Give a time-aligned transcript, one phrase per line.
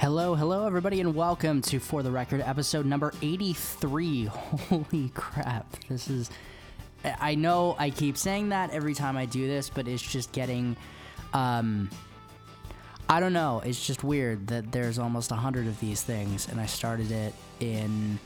[0.00, 4.24] Hello, hello, everybody, and welcome to For the Record episode number 83.
[4.26, 5.66] Holy crap.
[5.88, 6.30] This is.
[7.04, 10.76] I know I keep saying that every time I do this, but it's just getting.
[11.32, 11.90] Um,
[13.08, 13.60] I don't know.
[13.64, 17.34] It's just weird that there's almost a hundred of these things, and I started it
[17.58, 18.20] in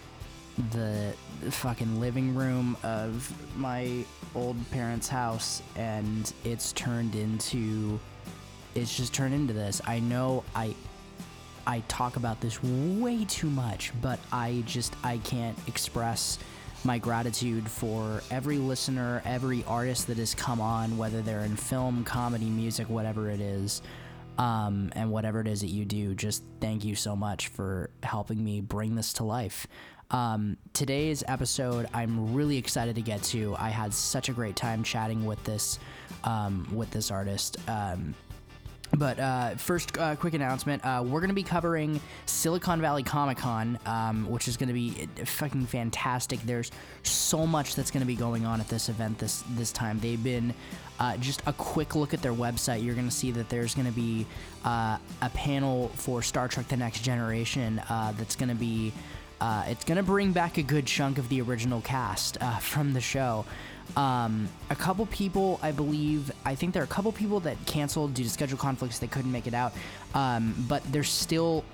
[0.72, 1.14] the
[1.48, 4.04] fucking living room of my
[4.34, 7.98] old parents' house, and it's turned into.
[8.74, 9.80] It's just turned into this.
[9.86, 10.74] I know I
[11.66, 16.38] I talk about this way too much, but I just I can't express
[16.84, 22.04] my gratitude for every listener, every artist that has come on, whether they're in film,
[22.04, 23.82] comedy, music, whatever it is,
[24.38, 26.14] um, and whatever it is that you do.
[26.14, 29.66] Just thank you so much for helping me bring this to life.
[30.10, 33.56] Um, today's episode, I'm really excited to get to.
[33.58, 35.78] I had such a great time chatting with this
[36.24, 37.56] um, with this artist.
[38.96, 43.38] But uh, first, uh, quick announcement: uh, we're going to be covering Silicon Valley Comic
[43.38, 46.40] Con, um, which is going to be uh, fucking fantastic.
[46.40, 46.70] There's
[47.02, 49.98] so much that's going to be going on at this event this this time.
[49.98, 50.52] They've been
[51.00, 52.84] uh, just a quick look at their website.
[52.84, 54.26] You're going to see that there's going to be
[54.64, 58.92] uh, a panel for Star Trek: The Next Generation that's going to be.
[59.40, 63.46] it's going to bring back a good chunk of the original cast from the show.
[63.96, 68.14] Um, a couple people, I believe, I think there are a couple people that canceled
[68.14, 68.98] due to schedule conflicts.
[68.98, 69.72] They couldn't make it out.
[70.14, 71.64] Um, but there's still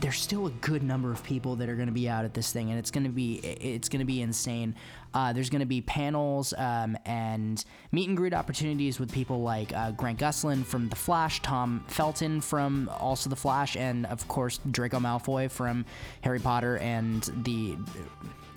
[0.00, 2.52] there's still a good number of people that are going to be out at this
[2.52, 4.74] thing, and it's going to be it's going to be insane.
[5.14, 9.74] Uh, there's going to be panels um, and meet and greet opportunities with people like
[9.74, 14.60] uh, Grant Gustin from The Flash, Tom Felton from also The Flash, and of course
[14.70, 15.84] Draco Malfoy from
[16.22, 17.76] Harry Potter and the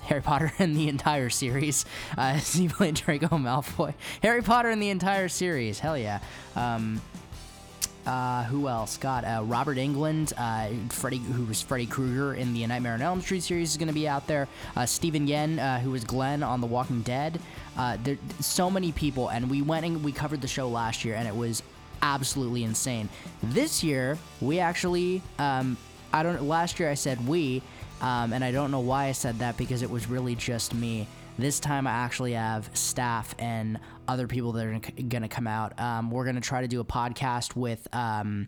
[0.06, 1.86] Harry Potter and the entire series.
[2.18, 3.94] Uh, he played Draco Malfoy.
[4.22, 5.80] Harry Potter in the entire series.
[5.80, 6.20] Hell yeah.
[6.56, 7.02] Um,
[8.06, 8.98] uh, who else?
[8.98, 13.22] Got uh, Robert Englund, uh, Freddy, who was Freddy Krueger in the Nightmare on Elm
[13.22, 14.48] Street series, is going to be out there.
[14.76, 17.40] Uh, Steven Yeun, uh, who was Glenn on The Walking Dead.
[17.76, 21.16] Uh, there, so many people, and we went and we covered the show last year,
[21.16, 21.64] and it was
[22.02, 23.10] absolutely insane.
[23.42, 25.76] This year, we actually, um,
[26.14, 26.44] I don't.
[26.44, 27.64] Last year, I said we.
[28.02, 31.08] Um, and I don't know why I said that because it was really just me.
[31.38, 35.78] This time I actually have staff and other people that are going to come out.
[35.80, 37.88] Um, we're going to try to do a podcast with.
[37.94, 38.48] Um,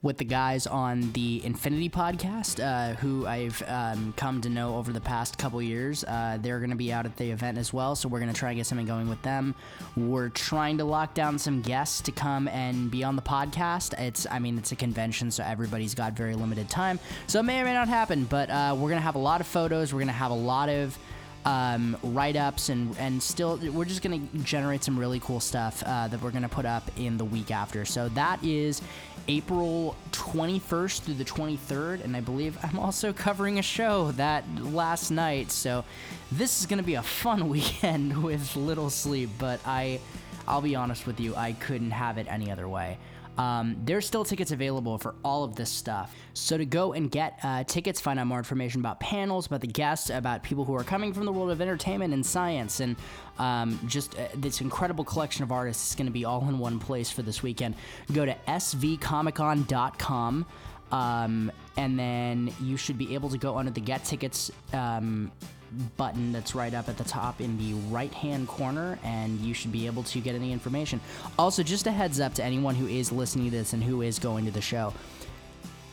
[0.00, 4.92] with the guys on the Infinity podcast, uh, who I've um, come to know over
[4.92, 6.04] the past couple years.
[6.04, 8.38] Uh, they're going to be out at the event as well, so we're going to
[8.38, 9.56] try and get something going with them.
[9.96, 13.98] We're trying to lock down some guests to come and be on the podcast.
[13.98, 17.60] It's, I mean, it's a convention, so everybody's got very limited time, so it may
[17.60, 18.24] or may not happen.
[18.24, 19.92] But uh, we're going to have a lot of photos.
[19.92, 20.96] We're going to have a lot of
[21.44, 26.08] um, write ups and and still we're just gonna generate some really cool stuff uh,
[26.08, 27.84] that we're gonna put up in the week after.
[27.84, 28.82] So that is
[29.28, 35.10] April 21st through the 23rd, and I believe I'm also covering a show that last
[35.10, 35.52] night.
[35.52, 35.84] So
[36.32, 40.00] this is gonna be a fun weekend with little sleep, but I
[40.46, 42.96] I'll be honest with you, I couldn't have it any other way.
[43.38, 46.14] Um, there's still tickets available for all of this stuff.
[46.34, 49.68] So to go and get uh, tickets, find out more information about panels, about the
[49.68, 52.96] guests, about people who are coming from the world of entertainment and science, and
[53.38, 56.80] um, just uh, this incredible collection of artists is going to be all in one
[56.80, 57.76] place for this weekend.
[58.12, 60.46] Go to svcomiccon.com.
[60.90, 65.30] Um, and then you should be able to go under the get tickets um,
[65.96, 69.72] button that's right up at the top in the right hand corner, and you should
[69.72, 71.00] be able to get any information.
[71.38, 74.18] Also, just a heads up to anyone who is listening to this and who is
[74.18, 74.92] going to the show.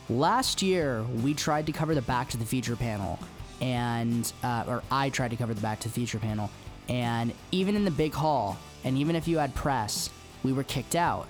[0.08, 3.18] Last year, we tried to cover the Back to the Future panel,
[3.60, 6.50] and uh, or I tried to cover the Back to the Future panel,
[6.88, 10.10] and even in the big hall, and even if you had press,
[10.42, 11.28] we were kicked out.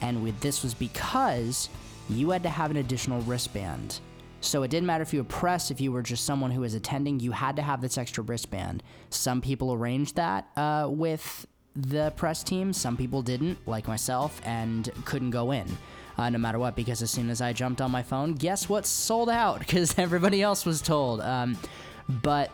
[0.00, 1.68] And with this was because
[2.08, 4.00] you had to have an additional wristband.
[4.40, 6.74] So it didn't matter if you were press, if you were just someone who was
[6.74, 8.82] attending, you had to have this extra wristband.
[9.10, 14.90] Some people arranged that uh, with the press team, some people didn't, like myself, and
[15.04, 15.66] couldn't go in.
[16.16, 18.86] Uh, no matter what, because as soon as I jumped on my phone, guess what?
[18.86, 21.20] Sold out because everybody else was told.
[21.20, 21.56] Um,
[22.08, 22.50] but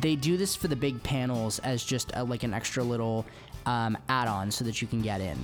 [0.00, 3.24] they do this for the big panels as just a, like an extra little
[3.66, 5.38] um, add-on so that you can get in.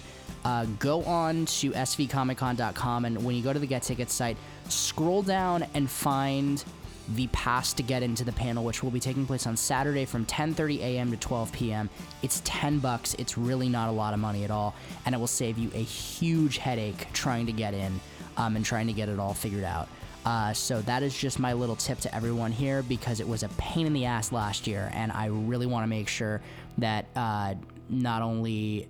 [0.45, 4.37] Uh, go on to svcomiccon.com and when you go to the get tickets site,
[4.69, 6.65] scroll down and find
[7.11, 10.25] the pass to get into the panel, which will be taking place on Saturday from
[10.27, 11.11] 10:30 a.m.
[11.11, 11.91] to 12 p.m.
[12.23, 13.15] It's 10 bucks.
[13.15, 14.75] It's really not a lot of money at all,
[15.05, 18.01] and it will save you a huge headache trying to get in
[18.37, 19.89] um, and trying to get it all figured out.
[20.25, 23.49] Uh, so that is just my little tip to everyone here because it was a
[23.51, 26.41] pain in the ass last year, and I really want to make sure
[26.79, 27.55] that uh,
[27.89, 28.89] not only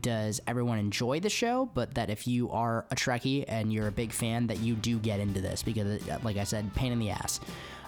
[0.00, 3.92] does everyone enjoy the show, but that if you are a Trekkie and you're a
[3.92, 6.98] big fan, that you do get into this because, uh, like I said, pain in
[6.98, 7.40] the ass.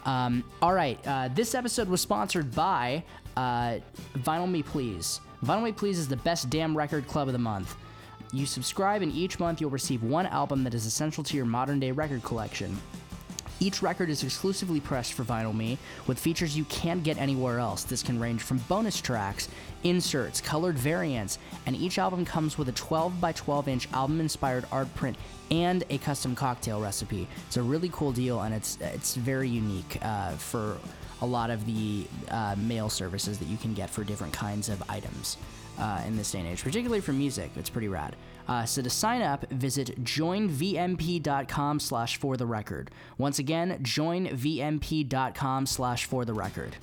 [0.05, 3.05] Um, all right, uh, this episode was sponsored by
[3.37, 3.79] uh,
[4.19, 5.21] Vinyl Me Please.
[5.45, 7.77] Vinyl Me Please is the best damn record club of the month.
[8.33, 11.79] You subscribe, and each month you'll receive one album that is essential to your modern
[11.79, 12.77] day record collection.
[13.61, 15.79] Each record is exclusively pressed for Vinyl Me,
[16.09, 17.85] with features you can't get anywhere else.
[17.85, 19.49] This can range from bonus tracks,
[19.85, 24.65] inserts, colored variants, and each album comes with a 12 by 12 inch album inspired
[24.73, 25.17] art print
[25.51, 27.29] and a custom cocktail recipe.
[27.47, 30.79] It's a really cool deal, and it's it's very unique uh, for
[31.21, 34.83] a lot of the uh, mail services that you can get for different kinds of
[34.89, 35.37] items
[35.79, 37.51] uh, in this day and age, particularly for music.
[37.57, 38.17] It's pretty rad.
[38.49, 42.91] Uh, so to sign up, visit joinvmp.com slash for the record.
[43.19, 46.77] Once again, joinvmp.com slash for the record.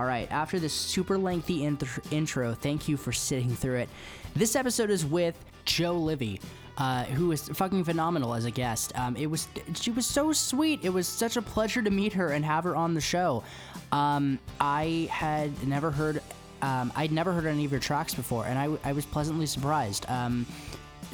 [0.00, 3.90] All right, after this super lengthy int- intro, thank you for sitting through it.
[4.34, 5.36] This episode is with
[5.66, 6.40] Joe Livy.
[6.78, 8.98] Uh, who was fucking phenomenal as a guest.
[8.98, 10.80] Um, it was she was so sweet.
[10.82, 13.44] It was such a pleasure to meet her and have her on the show.
[13.92, 16.22] Um, I had never heard
[16.62, 20.06] um, I'd never heard any of your tracks before, and I, I was pleasantly surprised.
[20.08, 20.46] Um,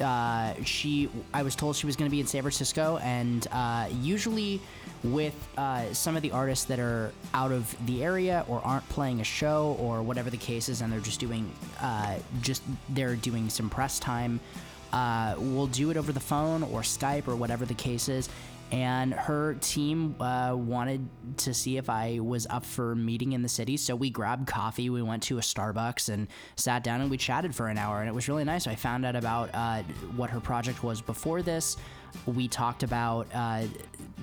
[0.01, 3.89] uh, she, I was told she was going to be in San Francisco, and uh,
[4.01, 4.61] usually
[5.03, 9.21] with uh, some of the artists that are out of the area or aren't playing
[9.21, 11.51] a show or whatever the case is, and they're just doing,
[11.81, 14.39] uh, just they're doing some press time.
[14.93, 18.29] Uh, we'll do it over the phone or Skype or whatever the case is,
[18.71, 21.07] and her team uh, wanted
[21.37, 23.77] to see if I was up for meeting in the city.
[23.77, 27.55] So we grabbed coffee, we went to a Starbucks and sat down and we chatted
[27.55, 28.67] for an hour, and it was really nice.
[28.67, 29.83] I found out about uh,
[30.15, 31.77] what her project was before this.
[32.25, 33.63] We talked about uh,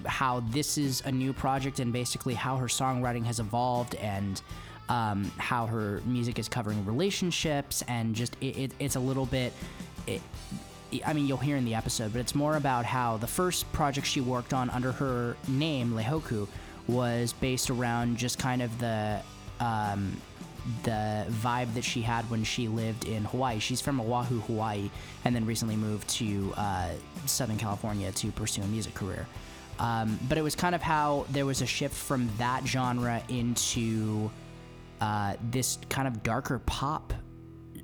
[0.06, 4.40] how this is a new project and basically how her songwriting has evolved and.
[4.86, 9.54] Um, how her music is covering relationships and just it, it, it's a little bit
[10.06, 10.20] it,
[11.04, 14.06] I mean, you'll hear in the episode, but it's more about how the first project
[14.06, 16.46] she worked on under her name, Leihoku,
[16.86, 19.20] was based around just kind of the
[19.60, 20.16] um,
[20.82, 23.58] the vibe that she had when she lived in Hawaii.
[23.58, 24.90] She's from Oahu, Hawaii,
[25.24, 26.90] and then recently moved to uh,
[27.26, 29.26] Southern California to pursue a music career.
[29.78, 34.30] Um, but it was kind of how there was a shift from that genre into
[35.00, 37.12] uh, this kind of darker pop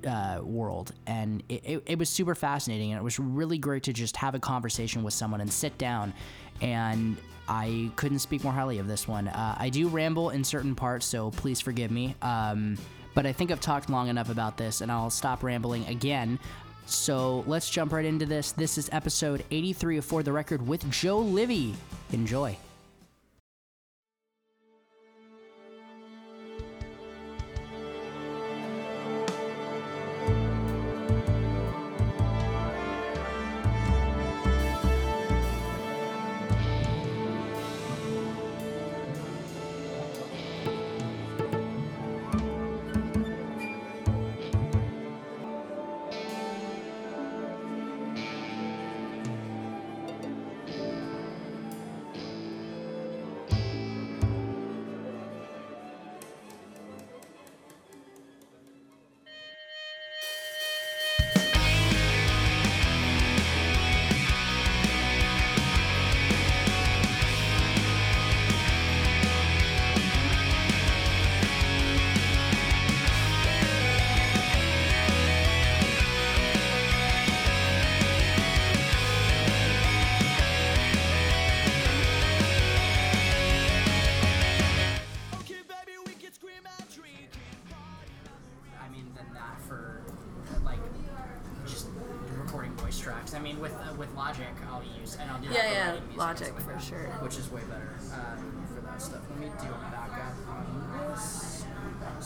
[0.07, 2.91] uh, world, and it, it, it, was super fascinating.
[2.91, 6.13] And it was really great to just have a conversation with someone and sit down.
[6.61, 7.17] And
[7.51, 9.27] I couldn't speak more highly of this one.
[9.27, 12.15] Uh, I do ramble in certain parts, so please forgive me.
[12.21, 12.77] Um,
[13.13, 16.39] but I think I've talked long enough about this, and I'll stop rambling again.
[16.85, 18.53] So let's jump right into this.
[18.53, 21.75] This is episode 83 of For the Record with Joe Livy.
[22.13, 22.57] Enjoy.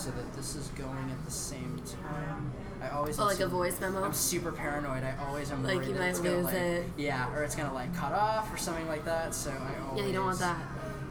[0.05, 2.51] So that this is going at the same time.
[2.79, 4.03] I always oh, like a voice memo.
[4.03, 5.03] I'm super paranoid.
[5.03, 6.85] I always am like worried you might lose gonna, like, it.
[6.95, 9.33] Yeah, or it's gonna like cut off or something like that.
[9.33, 10.01] So I always.
[10.01, 10.59] Yeah, you don't want that.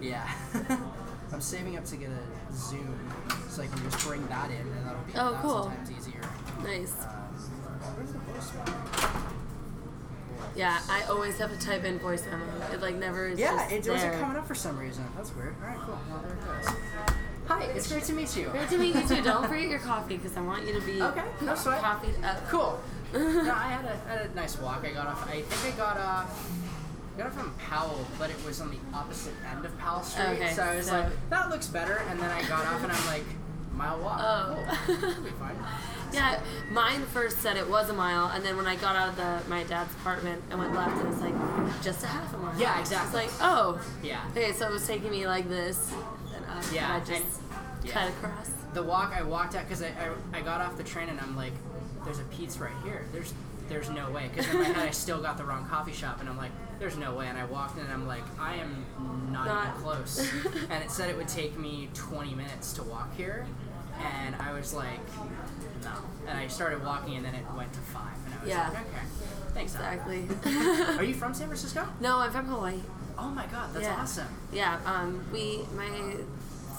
[0.01, 0.31] Yeah.
[1.33, 2.97] I'm saving up to get a Zoom
[3.49, 5.65] so I can just bring that in, and that'll be oh, cool.
[5.65, 6.21] times easier.
[6.63, 6.95] Nice.
[7.03, 7.35] Um,
[10.55, 12.45] yeah, I always have to type in voice memo.
[12.73, 15.05] It like never is Yeah, it wasn't coming up for some reason.
[15.17, 15.57] That's weird.
[15.61, 15.99] All right, cool.
[16.09, 17.14] Well, there it goes.
[17.47, 18.49] Hi, it's great to meet you.
[18.49, 19.23] Great to meet you too.
[19.23, 21.25] Don't forget your coffee because I want you to be okay.
[21.43, 21.81] No sweat.
[21.81, 22.49] Coffee up.
[22.49, 22.81] Cool.
[23.13, 23.21] no,
[23.55, 24.85] I had a, had a nice walk.
[24.85, 25.29] I got off.
[25.29, 26.51] I think I got uh, off.
[27.19, 30.25] got it from Powell, but it was on the opposite end of Powell Street.
[30.25, 32.03] Okay, so I was so like, that looks better.
[32.09, 33.25] And then I got off and I'm like,
[33.77, 34.21] Mile walk.
[34.23, 34.77] Oh.
[34.87, 34.97] Cool.
[35.01, 35.57] That'll be fine.
[36.13, 39.17] Yeah, mine first said it was a mile, and then when I got out of
[39.17, 41.35] the my dad's apartment and went left, it was like
[41.83, 42.55] just a half a mile.
[42.57, 43.25] Yeah, exactly.
[43.25, 44.21] It's like, oh, Yeah.
[44.31, 45.93] okay, so it was taking me like this,
[46.57, 47.41] and Yeah, and I just
[47.83, 48.51] and- cut across.
[48.73, 51.37] The walk I walked out because I, I I got off the train and I'm
[51.37, 51.53] like,
[52.05, 53.07] there's a Pete's right here.
[53.13, 53.33] There's
[53.69, 56.29] there's no way because in my head I still got the wrong coffee shop and
[56.29, 57.29] I'm like, there's no way.
[57.29, 58.85] And I walked in and I'm like, I am
[59.31, 60.19] not, Not- even close.
[60.71, 63.47] and it said it would take me 20 minutes to walk here,
[64.01, 65.01] and I was like,
[65.83, 65.93] no.
[66.27, 68.69] And I started walking and then it went to five and I was Yeah.
[68.71, 69.07] like, okay,
[69.55, 69.75] thanks.
[69.75, 70.27] Exactly.
[70.99, 71.87] Are you from San Francisco?
[72.01, 72.81] no, I'm from Hawaii.
[73.17, 73.97] Oh my god, that's yeah.
[74.01, 74.27] awesome.
[74.53, 75.89] Yeah, um, we my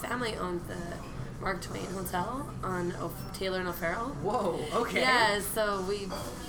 [0.00, 0.76] family owned the
[1.40, 4.08] Mark Twain Hotel on o- Taylor and O'Farrell.
[4.22, 4.58] Whoa.
[4.80, 5.00] Okay.
[5.00, 5.98] Yeah, so we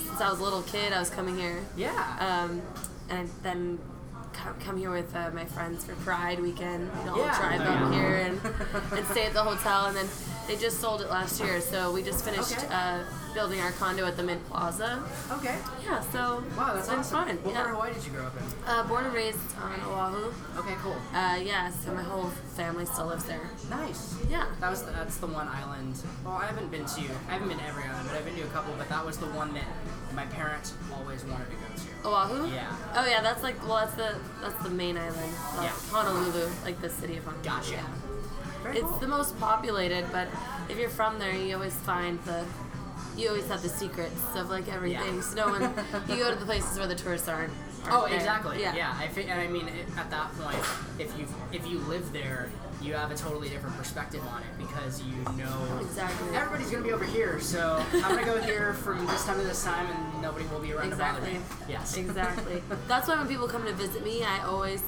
[0.05, 1.59] since I was a little kid, I was coming here.
[1.75, 2.15] Yeah.
[2.19, 2.61] Um,
[3.09, 3.79] and then
[4.33, 6.89] come, come here with uh, my friends for Pride weekend.
[6.99, 7.37] We'd all Yeah.
[7.39, 7.93] drive up yeah.
[7.93, 8.41] here and,
[8.97, 9.85] and stay at the hotel.
[9.87, 10.07] And then
[10.47, 12.67] they just sold it last year, so we just finished Okay.
[12.71, 13.03] uh,
[13.37, 14.99] building our condo at the Mint Plaza.
[15.33, 15.55] okay.
[15.85, 17.27] Yeah, so Wow, that's it's awesome.
[17.27, 17.37] fun.
[17.45, 17.73] What part of.
[17.73, 18.43] Hawaii did you grow up in?
[18.67, 20.33] Uh, born and raised on Oahu.
[20.57, 20.97] Okay, cool.
[21.13, 23.47] Uh, yeah, so my whole family still lives there.
[23.69, 24.15] Nice.
[24.27, 24.47] Yeah.
[24.59, 26.01] That was the, that's the one island.
[26.25, 27.01] Well, I haven't been to.
[27.29, 28.73] I haven't been to every island, but I've been to a couple.
[28.75, 29.67] But that was the one that
[30.15, 32.09] my parents always wanted to go to.
[32.09, 32.51] Oahu?
[32.51, 32.75] Yeah.
[32.95, 35.31] Oh yeah, that's like well, that's the that's the main island.
[35.61, 35.69] Yeah.
[35.93, 37.43] Honolulu, like the city of Honolulu.
[37.51, 37.73] Gotcha.
[37.73, 37.85] Yeah.
[38.63, 38.97] Very It's cool.
[38.97, 40.27] the most populated, but
[40.69, 42.43] if you're from there, you always find the,
[43.17, 45.15] you always have the secrets of like everything.
[45.15, 45.21] Yeah.
[45.21, 45.61] So no one,
[46.09, 47.51] you go to the places where the tourists aren't.
[47.83, 48.15] aren't Oh, there.
[48.17, 48.61] exactly.
[48.61, 48.75] Yeah.
[48.75, 48.93] Yeah.
[48.97, 50.57] I and I mean, at that point,
[50.99, 52.49] if you if you live there,
[52.81, 56.35] you have a totally different perspective on it because you know oh, Exactly.
[56.35, 57.39] everybody's gonna be over here.
[57.39, 60.73] So I'm gonna go here from this time to this time, and nobody will be
[60.73, 61.33] around Exactly.
[61.33, 61.45] to bother me.
[61.69, 61.97] Yes.
[61.97, 62.61] Exactly.
[62.87, 64.83] That's why when people come to visit me, I always,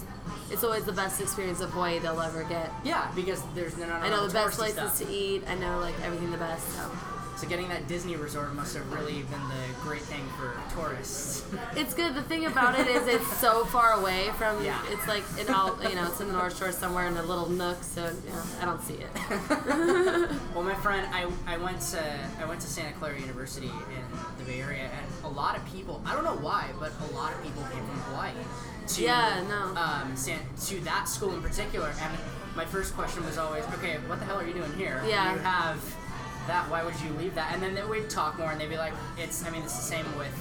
[0.52, 2.70] it's always the best experience of Hawaii they'll ever get.
[2.84, 3.86] Yeah, because there's no.
[3.88, 5.44] I know the best places to eat.
[5.48, 6.68] I know like everything the best.
[6.76, 6.92] So
[7.40, 11.46] So getting that Disney resort must have really been the great thing for tourists.
[11.74, 12.14] it's good.
[12.14, 14.62] The thing about it is it's so far away from.
[14.62, 14.78] Yeah.
[14.90, 16.06] It's like in all you know.
[16.08, 17.82] It's in the North Shore somewhere in a little nook.
[17.82, 19.10] So you know, I don't see it.
[20.54, 22.04] Well, my friend, I, I went to
[22.42, 24.04] I went to Santa Clara University in
[24.38, 27.32] the Bay Area, and a lot of people I don't know why, but a lot
[27.34, 28.34] of people came from Hawaii
[28.88, 29.80] to Yeah, no.
[29.80, 31.94] um, San, to that school in particular.
[32.02, 32.18] And
[32.56, 35.02] my first question was always, okay, what the hell are you doing here?
[35.08, 35.34] Yeah.
[35.34, 35.96] You have
[36.50, 36.70] that.
[36.70, 37.54] Why would you leave that?
[37.54, 39.46] And then they would talk more, and they'd be like, it's.
[39.46, 40.36] I mean, it's the same with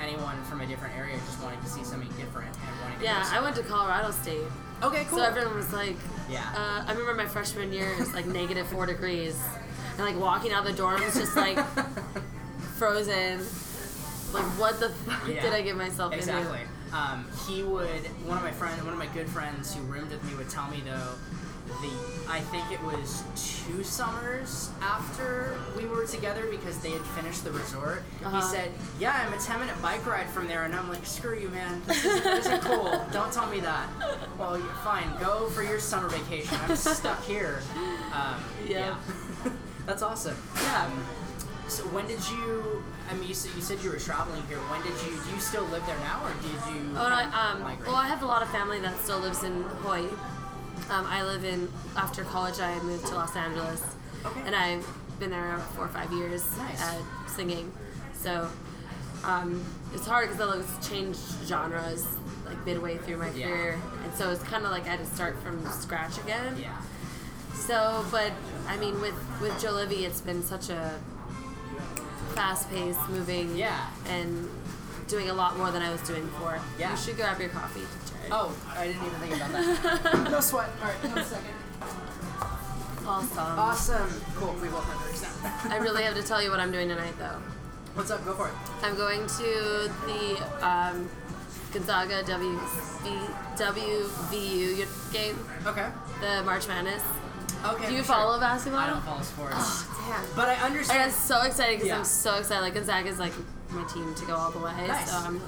[0.00, 3.04] anyone from a different area just wanting to see something different and wanting to.
[3.04, 4.42] Yeah, go I went to Colorado State.
[4.82, 5.18] Okay, cool.
[5.18, 5.96] So everyone was like,
[6.28, 6.42] Yeah.
[6.54, 9.40] Uh, I remember my freshman year, it was like negative four degrees.
[9.96, 11.58] And like walking out the dorm was just like
[12.76, 13.38] frozen.
[14.32, 15.40] Like, what the fuck Yeah.
[15.42, 16.60] did I get myself Exactly.
[16.92, 17.88] Um, he would.
[18.26, 20.68] One of my friends, one of my good friends who roomed with me, would tell
[20.70, 21.14] me though.
[21.66, 21.90] The
[22.28, 27.52] I think it was two summers after we were together because they had finished the
[27.52, 28.02] resort.
[28.24, 28.36] Uh-huh.
[28.36, 31.38] He said, "Yeah, I'm a 10 minute bike ride from there," and I'm like, "Screw
[31.38, 31.82] you, man.
[31.86, 33.04] This isn't, this isn't cool.
[33.12, 33.88] Don't tell me that."
[34.38, 35.08] Well, fine.
[35.20, 36.56] Go for your summer vacation.
[36.68, 37.60] I'm stuck here.
[38.12, 38.96] Um, Yeah.
[39.44, 39.52] yeah.
[39.86, 40.36] That's awesome.
[40.62, 40.86] Yeah.
[40.86, 41.04] um,
[41.68, 42.82] So when did you?
[43.10, 44.58] I mean, you said, you said you were traveling here.
[44.70, 45.14] When did you?
[45.22, 46.90] Do you still live there now, or did you?
[46.96, 47.86] Oh, no, I, kind of um, migrate?
[47.88, 50.08] well, I have a lot of family that still lives in Hawaii.
[50.90, 53.82] Um, I live in, after college, I moved to Los Angeles.
[54.24, 54.40] Okay.
[54.46, 54.86] And I've
[55.18, 56.82] been there four or five years Nice.
[56.82, 57.72] uh, singing.
[58.14, 58.48] So
[59.24, 59.64] um,
[59.94, 62.06] it's hard because I like changed genres
[62.44, 63.46] like midway through my Yeah.
[63.48, 63.80] career.
[64.04, 66.56] And so it's kind of like I had to start from scratch again.
[66.60, 66.76] yeah.
[67.54, 68.30] So, but
[68.68, 71.00] I mean, with with Joe Livy, it's been such a
[72.34, 73.86] fast-paced, moving, Yeah.
[74.08, 74.48] and
[75.08, 76.58] doing a lot more than I was doing before.
[76.78, 76.90] Yeah.
[76.90, 78.32] You should grab your coffee, Jared.
[78.32, 80.30] Oh, I didn't even think about that.
[80.30, 80.68] no sweat.
[80.82, 81.54] All right, one second.
[83.06, 83.38] Awesome.
[83.38, 84.10] Awesome.
[84.34, 84.52] Cool.
[84.60, 85.74] We both have drinks now.
[85.74, 87.38] I really have to tell you what I'm doing tonight, though.
[87.94, 88.24] What's up?
[88.24, 88.54] Go for it.
[88.82, 91.08] I'm going to the um,
[91.72, 92.56] Gonzaga WV,
[93.56, 95.86] WVU game, Okay.
[96.20, 97.02] the March Madness.
[97.64, 97.86] Okay.
[97.86, 98.14] Do you for sure.
[98.16, 98.80] follow basketball?
[98.80, 99.54] I don't follow sports.
[99.56, 100.36] Oh, damn.
[100.36, 100.98] But I understand.
[101.00, 101.10] I understand.
[101.12, 101.98] got so excited because Yeah.
[101.98, 102.60] I'm so excited.
[102.60, 103.32] Like Gonzaga is like
[103.70, 104.72] my team to go all the way.
[104.86, 105.10] Nice.
[105.10, 105.40] So I'm,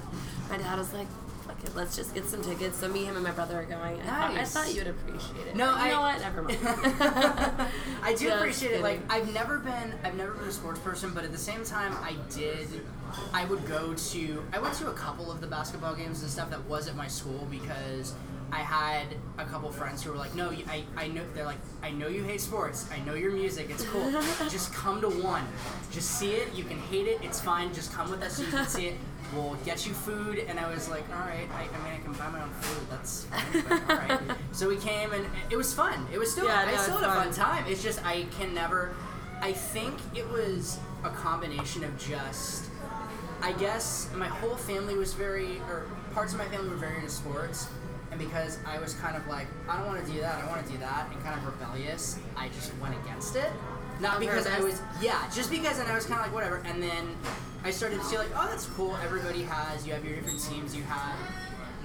[0.50, 1.06] my dad was like,
[1.46, 4.00] "Fuck it, let's just get some tickets." So me, him, and my brother are going.
[4.02, 5.56] I, thought, I thought you'd appreciate it.
[5.56, 6.20] No, But you know I- what?
[6.20, 6.58] Never mind.
[8.02, 8.82] I do Just appreciate it.
[8.82, 9.00] Like.
[9.10, 12.14] I've never been, I've never been a sports person, but at the same time, I
[12.34, 12.68] did.
[13.32, 14.44] I would go to.
[14.52, 17.06] I went to a couple of the basketball games and stuff that was at my
[17.08, 18.14] school because
[18.50, 21.90] I had a couple friends who were like, "No, I, I know." They're like, "I
[21.90, 22.88] know you hate sports.
[22.92, 23.68] I know your music.
[23.70, 24.10] It's cool.
[24.48, 25.44] Just come to one.
[25.90, 26.54] Just see it.
[26.54, 27.18] You can hate it.
[27.22, 27.74] It's fine.
[27.74, 28.96] Just come with us so you can see it."
[29.34, 31.46] We'll get you food, and I was like, all right.
[31.52, 32.88] I, I mean, I can buy my own food.
[32.88, 33.62] That's fine.
[33.68, 34.20] But all right.
[34.52, 36.06] So we came and it was fun.
[36.10, 37.64] It was still Yeah, I still had a fun time.
[37.68, 38.94] It's just I can never.
[39.42, 42.70] I think it was a combination of just.
[43.42, 47.10] I guess my whole family was very, or parts of my family were very into
[47.10, 47.68] sports,
[48.18, 50.72] because I was kind of like, I don't want to do that, I want to
[50.72, 53.50] do that, and kind of rebellious, I just went against it.
[54.00, 56.82] Not because I was, yeah, just because, and I was kind of like, whatever, and
[56.82, 57.16] then
[57.64, 58.96] I started to see like, oh, that's cool.
[59.02, 61.16] Everybody has, you have your different teams, you have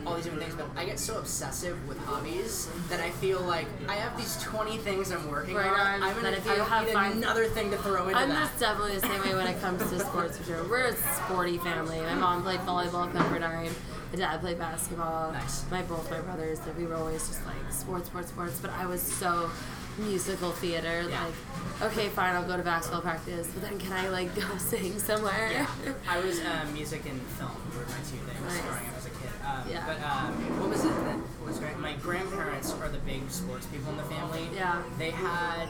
[0.06, 3.68] all these different things, but I get so obsessive with hobbies that I feel like
[3.88, 6.04] I have these 20 things I'm working Right on.
[6.04, 8.48] I'm gonna, if I you have need another thing to throw into I'm that.
[8.48, 10.64] just definitely the same way when it comes to sports for sure.
[10.70, 12.00] We're a sporty family.
[12.02, 13.72] My mom played volleyball at Pepperdine.
[14.12, 15.32] My dad played basketball.
[15.32, 15.66] Nice.
[15.72, 16.60] My both my brothers.
[16.60, 18.60] That we were always just like sports, sports, sports.
[18.60, 19.50] But I was so
[19.98, 21.06] musical theater.
[21.10, 21.26] Yeah.
[21.26, 24.98] Like, okay, fine, I'll go to basketball practice, but then can I like go sing
[25.00, 25.50] somewhere?
[25.52, 25.68] Yeah,
[26.08, 28.62] I was uh, music and film were my two things Nice.
[28.62, 29.30] growing up as a kid.
[29.46, 29.86] Um, Yeah.
[29.86, 31.78] But um, what was it that was great?
[31.80, 34.48] My grandparents are the big sports people in the family.
[34.56, 34.82] Yeah.
[34.98, 35.68] They had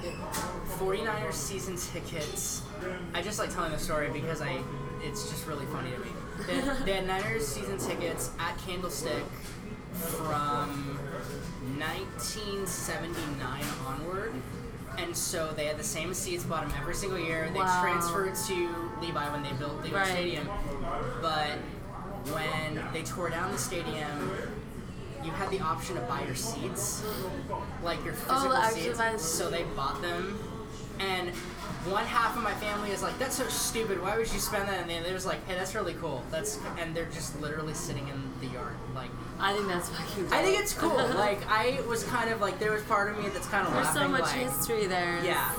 [0.77, 2.62] 49ers season tickets.
[3.13, 4.60] I just like telling the story because I,
[5.01, 6.10] it's just really funny to me.
[6.48, 9.24] They, they had Niners season tickets at Candlestick
[9.94, 10.98] from
[11.80, 14.34] 1979 onward.
[14.98, 17.50] And so they had the same seats, bottom every single year.
[17.51, 17.82] They Wow.
[17.82, 18.70] transferred to
[19.01, 20.08] Levi when they built Levi Right.
[20.08, 20.48] Stadium.
[21.22, 21.58] But
[22.32, 24.32] when they tore down the stadium,
[25.24, 27.01] you had the option to buy your seats,
[27.84, 29.25] like your oh, physical actually seats.
[29.25, 30.38] So they bought them,
[31.00, 31.30] and
[31.86, 34.01] one half of my family is like, "That's so stupid.
[34.01, 36.24] Why would you spend that?" And the other was like, "Hey, that's really cool.
[36.30, 39.10] That's," and they're just literally sitting in the yard, like.
[39.43, 40.31] I think that's fucking.
[40.31, 40.95] I think it's cool.
[41.15, 43.83] like I was kind of like there was part of me that's kind of like,
[43.83, 44.15] There's laughing.
[44.15, 45.19] so much like, history there.
[45.23, 45.50] Yeah,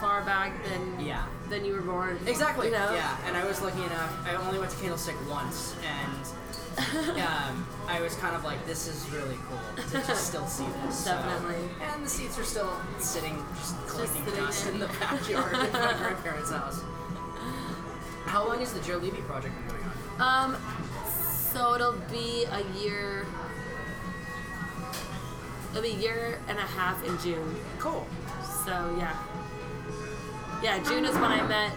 [0.00, 1.24] Far back than yeah.
[1.48, 2.18] than you were born.
[2.26, 2.66] Exactly.
[2.66, 2.92] You know?
[2.92, 4.12] Yeah, and I was lucky enough.
[4.26, 6.26] I only went to Candlestick once, and
[7.20, 11.04] um, I was kind of like, "This is really cool to just still see this."
[11.04, 11.68] So- Definitely.
[11.92, 14.74] and the seats are still sitting, just collecting dust there.
[14.74, 16.82] in the backyard of my grandparents' house.
[18.26, 19.84] How long has the Joe Livy project been going
[20.18, 20.52] on?
[20.52, 20.56] Um,
[21.56, 23.24] so it'll be a year.
[25.70, 27.56] It'll be a year and a half in June.
[27.78, 28.06] Cool.
[28.66, 29.16] So yeah,
[30.62, 30.84] yeah.
[30.84, 31.72] June is when I met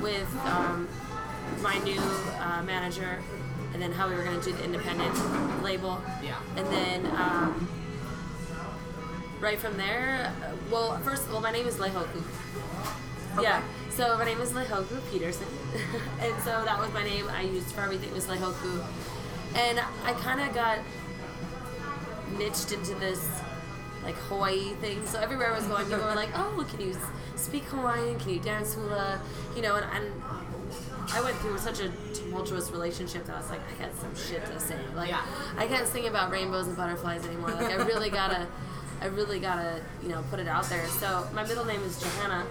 [0.00, 0.88] with um,
[1.60, 2.00] my new
[2.38, 3.20] uh, manager,
[3.72, 5.12] and then how we were gonna do the independent
[5.64, 6.00] label.
[6.22, 6.38] Yeah.
[6.56, 7.68] And then um,
[9.40, 12.22] right from there, uh, well, first, well, my name is Leihoku.
[13.42, 13.60] Yeah.
[14.00, 15.46] So my name is Leihoku Peterson,
[16.20, 18.82] and so that was my name I used for everything was Leihoku,
[19.54, 20.78] and I kind of got
[22.38, 23.28] niched into this
[24.02, 25.04] like Hawaii thing.
[25.04, 26.96] So everywhere I was going, people were like, "Oh, can you
[27.36, 28.18] speak Hawaiian?
[28.18, 29.20] Can you dance hula?"
[29.54, 30.22] You know, and, and
[31.12, 34.46] I went through such a tumultuous relationship that I was like, I got some shit
[34.46, 34.78] to say.
[34.96, 35.20] Like, Yeah.
[35.58, 37.50] I can't sing about rainbows and butterflies anymore.
[37.50, 38.46] Like, I really gotta,
[39.02, 40.86] I really gotta, you know, put it out there.
[40.86, 42.46] So my middle name is Johanna.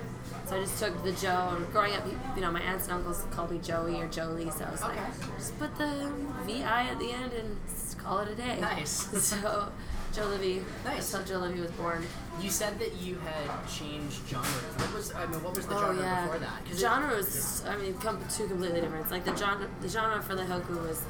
[0.50, 1.54] So I just took the Joe.
[1.56, 2.04] And growing up,
[2.36, 4.50] you know, my aunts and uncles called me Joey or Jolie.
[4.50, 4.96] So I was Okay.
[4.96, 6.12] like, just put the
[6.48, 7.56] VI at the end and
[8.00, 8.58] call it a day.
[8.60, 9.08] Nice.
[9.30, 9.70] So
[10.12, 10.64] Joe Livy.
[10.84, 11.12] Nice.
[11.12, 12.04] That's how Joe Livy was born.
[12.42, 14.50] You said that you had changed genres.
[14.78, 15.44] What was I mean?
[15.44, 16.24] What was the Oh genre yeah.
[16.24, 16.62] before that?
[16.76, 19.04] Genre was, I mean, com- two completely different.
[19.04, 21.04] It's like the genre, the genre for Leihoku was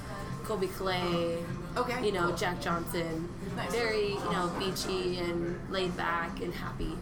[0.43, 1.43] Colbie Caillat,
[1.77, 2.35] Okay, you know, cool.
[2.35, 3.71] Jack Johnson, Nice.
[3.71, 6.97] very, you know, beachy and laid back and happy.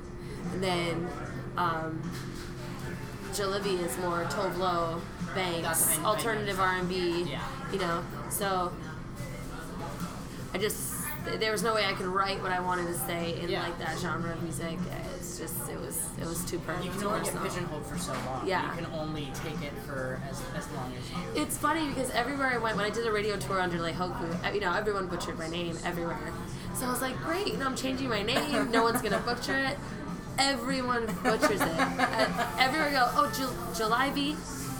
[0.54, 1.08] And then
[1.58, 2.02] um,
[3.32, 5.02] Jalebi is more Tove Lo,
[5.36, 6.60] Banks, I- I alternative.
[6.60, 7.36] R&B,
[7.72, 8.04] you know.
[8.30, 8.72] So
[10.54, 10.94] I just
[11.40, 13.62] there was no way I could write what I wanted to say in Yeah.
[13.64, 14.78] like that genre of music.
[15.16, 16.86] It's just it was it was too perfect.
[16.86, 18.48] You can only get pigeonholed for so long.
[18.48, 18.64] Yeah.
[18.76, 21.42] You can only take it for as, as long as you.
[21.42, 24.52] It's funny because everywhere I went, when I did a radio tour under Leihoku, uh,
[24.54, 26.18] you know, everyone butchered my name everywhere.
[26.76, 28.72] So I was like, great, you know, I'm changing my name.
[28.72, 29.78] No one's gonna butcher it.
[30.40, 31.62] Everyone butchers it.
[31.62, 34.36] Uh, everywhere go, oh, Jal- Jalebi,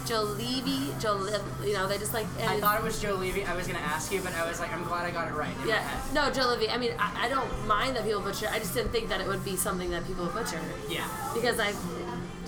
[0.06, 2.26] Jalebi, Jalebi, you know, they just like.
[2.40, 4.84] I thought it was Joe I was gonna ask you, but I was like, I'm
[4.84, 5.52] glad I got it right.
[5.66, 5.82] Yeah,
[6.14, 6.72] no, Jalebi.
[6.72, 8.48] I mean, I, I don't mind that people butcher.
[8.50, 11.06] I just didn't think that it would be something that people would butcher Yeah.
[11.34, 11.74] because I,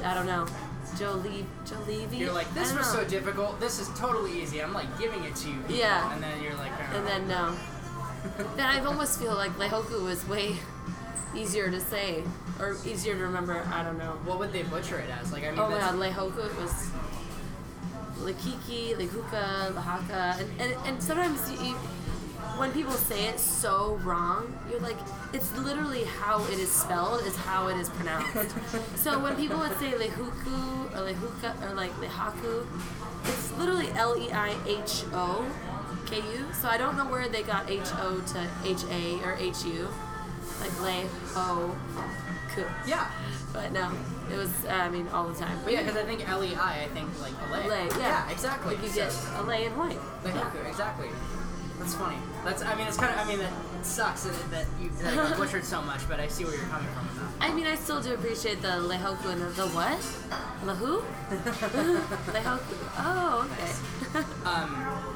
[0.04, 0.46] I don't know,
[0.98, 2.18] Jolie, Jalebi.
[2.18, 3.02] You're like, this was know.
[3.02, 3.60] so difficult.
[3.60, 4.62] This is totally easy.
[4.62, 5.56] I'm like giving it to you.
[5.56, 6.14] people." Yeah.
[6.14, 6.96] And then you're like, oh.
[6.96, 7.56] And then no.
[8.56, 10.56] then I almost feel like Leihoku was way
[11.34, 12.22] easier to say
[12.58, 13.62] or easier to remember.
[13.72, 14.18] I don't know.
[14.24, 15.32] what would they butcher it as?
[15.32, 16.90] Like, I mean, Oh my god, Leihoku it was
[18.20, 21.74] Lekiki, Lehuka, Lahaka, and, and and sometimes you, you,
[22.58, 24.98] when people say it so wrong, you're like,
[25.32, 28.54] it's literally how it is spelled is how it is pronounced.
[28.96, 32.66] so when people would say Lehuku or Lehuka or like Lehaku,
[33.24, 35.46] it's literally L E I H O
[36.06, 36.46] K U.
[36.52, 39.88] So I don't know where they got H O to H A or H U.
[40.60, 41.74] like lay ho
[42.54, 42.64] ku.
[42.86, 43.10] Yeah.
[43.52, 43.90] But no,
[44.32, 45.58] it was uh, I mean all the time.
[45.64, 47.68] But yeah, because I think L E I, I think like Alay.
[47.68, 48.74] lay, yeah, exactly.
[48.76, 49.98] Like you So- get a lay in white.
[50.24, 51.08] Like Hoku, exactly.
[51.78, 52.16] That's funny.
[52.44, 55.36] That's I mean it's kind of I mean that sucks that, that you that got
[55.40, 57.08] butchered so much, but I see where you're coming from.
[57.40, 59.98] I mean, I still do appreciate the leihoku and the, the what?
[60.66, 61.00] The who?
[62.34, 62.76] leihoku.
[62.98, 63.72] Oh, okay.
[64.44, 64.70] Um,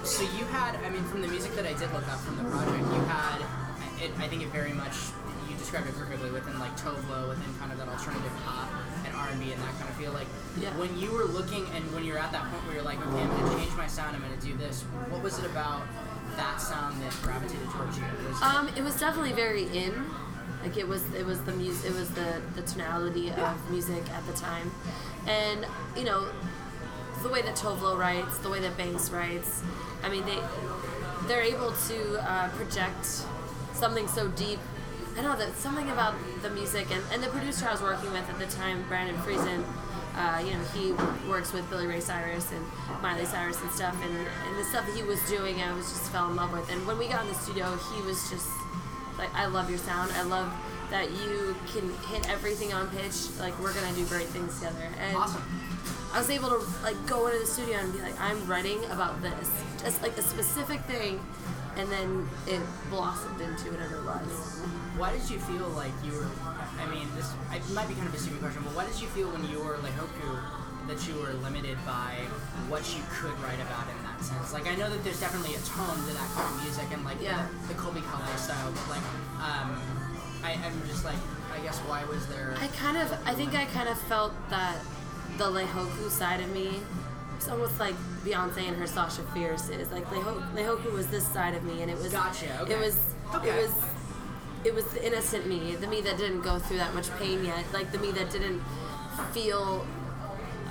[0.04, 2.44] so you had, I mean, from the music that I did look up from the
[2.44, 3.40] project, you had,
[4.00, 5.23] it, I think it very much, you
[5.74, 8.70] described it perfectly within like Tove Lo, within kind of that alternative pop
[9.04, 10.12] and R&B and that kind of feel.
[10.12, 10.28] Like
[10.60, 10.70] Yeah.
[10.78, 13.28] when you were looking and when you're at that point where you're like, okay, I'm
[13.28, 14.82] gonna change my sound, I'm gonna do this.
[15.10, 15.82] What was it about
[16.36, 18.04] that sound that gravitated towards you?
[18.28, 20.10] Was it- Um, it was definitely very in.
[20.62, 23.52] Like it was, it was the music, it was the the tonality Yeah.
[23.52, 24.70] of music at the time,
[25.26, 26.26] and you know,
[27.22, 29.60] the way that Tove Lo writes, the way that Banks writes.
[30.02, 30.38] I mean, they
[31.26, 33.06] they're able to uh, project
[33.74, 34.58] something so deep.
[35.16, 38.10] I don't know that something about the music and, and the producer I was working
[38.12, 39.64] with at the time, Brandon Friesen.
[40.16, 40.92] Uh, you know, he
[41.28, 42.64] works with Billy Ray Cyrus and
[43.02, 46.10] Miley Cyrus and stuff, and, and the stuff that he was doing, I was just
[46.12, 46.70] fell in love with.
[46.70, 48.48] And when we got in the studio, he was just
[49.18, 50.12] like, I love your sound.
[50.12, 50.52] I love
[50.90, 53.30] that you can hit everything on pitch.
[53.38, 54.88] Like, we're gonna do great things together.
[55.00, 55.42] And awesome.
[56.12, 59.20] I was able to like go into the studio and be like, I'm writing about
[59.20, 59.50] this,
[59.82, 61.18] just like a specific thing,
[61.76, 62.60] and then it
[62.90, 64.60] blossomed into whatever it was.
[64.96, 66.28] Why did you feel like you were?
[66.78, 67.32] I mean, this
[67.74, 69.78] might be kind of a stupid question, but why did you feel when you were
[69.78, 70.38] like Hoku
[70.86, 72.20] that you were limited by
[72.68, 74.52] what you could write about in that sense?
[74.52, 77.20] Like, I know that there's definitely a tone to that kind of music and like
[77.20, 77.46] Yeah.
[77.68, 79.06] the Colbie Caillat style, but like,
[79.42, 79.74] um,
[80.44, 81.18] I, I'm just like,
[81.54, 82.54] I guess why was there?
[82.60, 84.78] I kind of, I think I kind of felt that
[85.38, 86.80] the Leihoku side of me.
[87.36, 87.94] It's almost like
[88.24, 91.90] Beyonce and her Sasha Fierce is like Leho- Leihoku was this side of me, and
[91.90, 92.74] it was Gotcha, okay.
[92.74, 92.98] It was
[93.34, 93.48] Okay.
[93.50, 93.72] it was
[94.64, 97.64] it was the innocent me, the me that didn't go through that much pain yet,
[97.72, 98.62] like the me that didn't
[99.32, 99.86] feel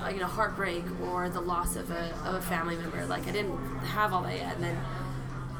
[0.03, 3.05] uh, you know heartbreak or the loss of a, of a family member.
[3.05, 4.77] Like I didn't have all that yet, and then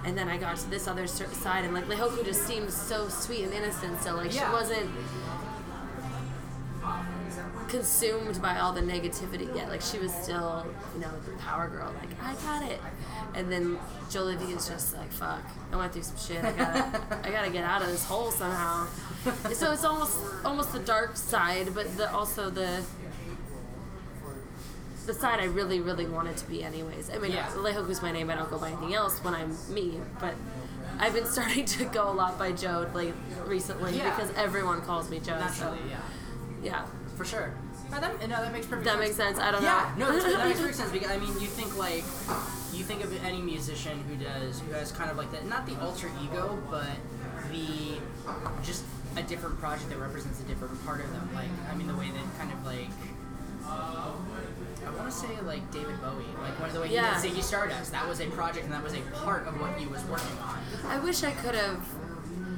[0.06, 3.44] and then I got to this other side, and like Leihoku just seemed so sweet
[3.44, 4.02] and innocent.
[4.02, 4.48] So like Yeah.
[4.48, 4.90] she wasn't
[7.70, 9.70] consumed by all the negativity yet.
[9.70, 11.94] Like she was still, you know, the power girl.
[12.00, 12.80] Like I got it.
[13.36, 13.78] And then
[14.10, 15.42] Jolivia is just like, fuck.
[15.72, 16.44] I went through some shit.
[16.44, 18.88] I gotta, I gotta get out of this hole somehow.
[19.54, 22.84] so it's almost, almost the dark side, but the also the.
[25.06, 27.10] The side I really, really wanted to be, anyways.
[27.10, 27.48] I mean, Yeah.
[27.56, 28.30] Leihoku's my name.
[28.30, 30.00] I don't go by anything else when I'm me.
[30.20, 30.34] But
[30.98, 33.14] I've been starting to go a lot by Joe like
[33.46, 34.16] recently Yeah.
[34.16, 35.38] because everyone calls me Joe.
[35.38, 36.00] Naturally, so, yeah,
[36.64, 36.86] yeah.
[37.16, 37.54] For sure.
[37.92, 39.02] No, that, no, that makes perfect That sense.
[39.06, 39.40] makes sense.
[39.40, 40.08] I don't Yeah, know.
[40.08, 42.04] Yeah, no, that, that makes perfect sense because I mean, you think like,
[42.74, 45.80] you think of any musician who does, who has kind of like that, not the
[45.80, 46.88] alter ego, but
[47.52, 48.00] the
[48.64, 48.84] just
[49.16, 51.30] a different project that represents a different part of them.
[51.36, 52.90] Like, I mean, the way that kind of like,
[53.68, 57.20] I want to say like David Bowie, like one of the way Yeah.
[57.22, 57.92] he did Ziggy Stardust.
[57.92, 60.60] That was a project and that was a part of what he was working on.
[60.88, 61.86] I wish I could have.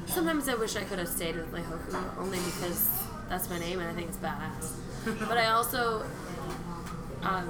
[0.08, 2.90] Sometimes I wish I could have stayed with Leihoku only because
[3.30, 4.74] that's my name and I think it's badass.
[5.28, 6.06] but I also,
[7.24, 7.50] um,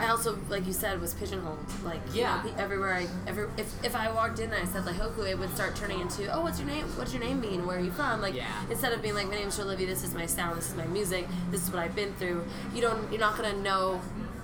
[0.00, 1.58] I also, like you said, was pigeonholed.
[1.84, 2.42] Like you Yeah.
[2.44, 5.52] know, everywhere I ever, if, if I walked in and I said Leihoku, it would
[5.54, 6.84] start turning into, oh, what's your name?
[6.96, 7.66] What's your name mean?
[7.66, 8.20] Where are you from?
[8.20, 8.46] Like Yeah.
[8.70, 9.86] instead of being like, my name's Olivia.
[9.88, 10.56] This is my sound.
[10.58, 11.26] This is my music.
[11.50, 12.44] This is what I've been through.
[12.74, 13.10] You don't.
[13.10, 14.00] You're not gonna know.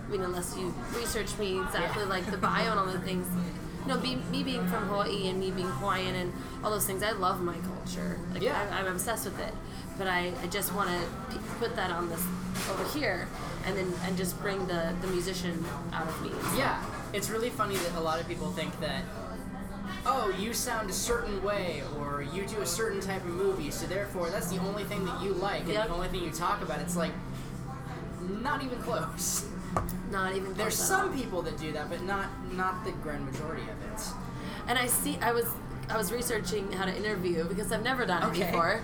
[0.06, 2.08] I mean, unless you research me exactly Yeah.
[2.08, 3.26] like the bio and all the things.
[3.86, 7.02] You know, be, me being from Hawaii and me being Hawaiian and all those things.
[7.02, 8.18] I love my culture.
[8.32, 8.66] Like Yeah.
[8.72, 9.52] I, I'm obsessed with it.
[9.98, 12.24] But I, I just want to put that on this
[12.70, 13.28] over here,
[13.64, 16.30] and then and just bring the the musician out of me.
[16.58, 19.04] Yeah, it's really funny that a lot of people think that,
[20.04, 23.86] oh, you sound a certain way, or you do a certain type of movie, so
[23.86, 25.86] therefore that's the only thing that you like and Yep.
[25.88, 26.80] the only thing you talk about.
[26.80, 27.12] It's like,
[28.42, 29.46] not even close.
[30.10, 31.02] Not even There's close at all.
[31.10, 34.00] some people that do that, but not not the grand majority of it.
[34.68, 35.46] and I see I was
[35.90, 38.46] I was researching how to interview because I've never done it Okay.
[38.46, 38.80] before,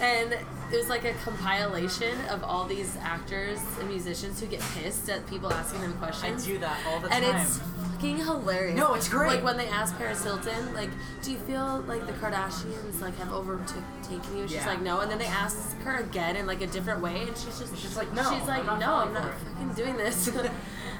[0.00, 5.08] and it was like a compilation of all these actors and musicians who get pissed
[5.08, 6.44] at people asking them questions.
[6.44, 7.40] I do that all the and time.
[7.40, 8.76] it's fucking hilarious.
[8.76, 9.28] No, it's great.
[9.36, 10.90] Like when they ask Paris Hilton, like,
[11.22, 14.66] "Do you feel like the Kardashians like have overtaken you?" She's Yeah.
[14.68, 17.58] like, "No," and then they ask her again in like a different way, and she's
[17.58, 20.30] just She's like, "No, She's like, I'm "No, I'm not fucking doing this."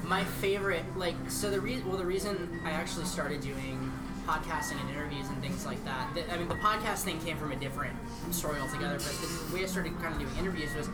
[0.04, 3.85] my favorite like so the reason well the reason i actually started doing
[4.26, 7.52] podcasting and interviews and things like that the, i mean the podcast thing came from
[7.52, 7.94] a different
[8.32, 9.04] story altogether but
[9.48, 10.88] the way i started kind of doing interviews was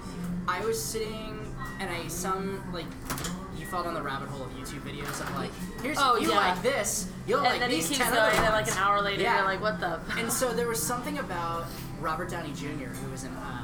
[0.48, 1.38] i was sitting
[1.80, 2.84] and i some like
[3.58, 5.50] you fell down the rabbit hole of youtube videos of like
[5.82, 6.36] here's Oh, you yeah.
[6.36, 8.66] like this you'll and like then he these keeps 10 going, other and then like
[8.70, 9.36] an hour later, Yeah.
[9.38, 10.00] you're like, What the?
[10.18, 11.64] And so there was something about
[12.00, 12.88] Robert Downey Jr.
[13.00, 13.62] who was in uh,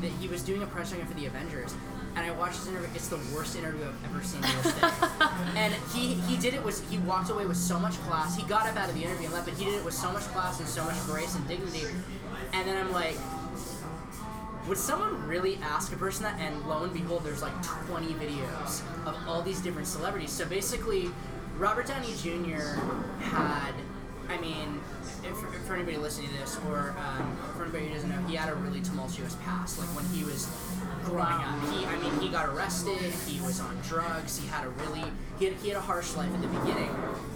[0.00, 1.74] that he was doing a press for the Avengers,
[2.16, 2.88] and I watched his interview.
[2.94, 4.74] It's the worst interview I've ever seen this
[5.54, 8.36] and he he did it was he walked away with so much class.
[8.36, 10.10] He got up out of the interview and left, but he did it with so
[10.10, 11.84] much class and so much grace and dignity.
[12.52, 13.16] And then I'm like.
[14.68, 16.40] Would someone really ask a person that?
[16.40, 17.52] And lo and behold, there's like
[17.86, 20.32] 20 videos of all these different celebrities.
[20.32, 21.08] So basically,
[21.56, 22.80] Robert Downey Jr.
[23.20, 23.72] had,
[24.28, 24.80] I mean,
[25.22, 28.48] if, for anybody listening to this, or um, for anybody who doesn't know, he had
[28.48, 29.78] a really tumultuous past.
[29.78, 30.46] Like when he was
[31.06, 32.98] growing up, he, I mean, he got arrested.
[33.26, 34.38] He was on drugs.
[34.38, 35.04] He had a really,
[35.38, 36.90] he had, he had a harsh life at the beginning,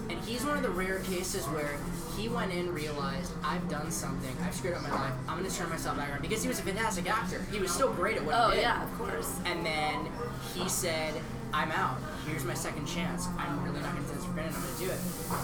[0.08, 1.78] and he's one of the rare cases where
[2.16, 5.14] he went in, realized I've done something, I've screwed up my life.
[5.28, 7.46] I'm gonna turn myself back around because he was a fantastic actor.
[7.50, 8.64] He was still great at what Oh he did.
[8.64, 9.38] Oh yeah, of course.
[9.46, 10.06] And then
[10.54, 11.14] he said,
[11.52, 11.98] I'm out.
[12.26, 13.26] Here's my second chance.
[13.38, 14.56] I'm really not going to take this for granted.
[14.56, 14.98] I'm going to do it.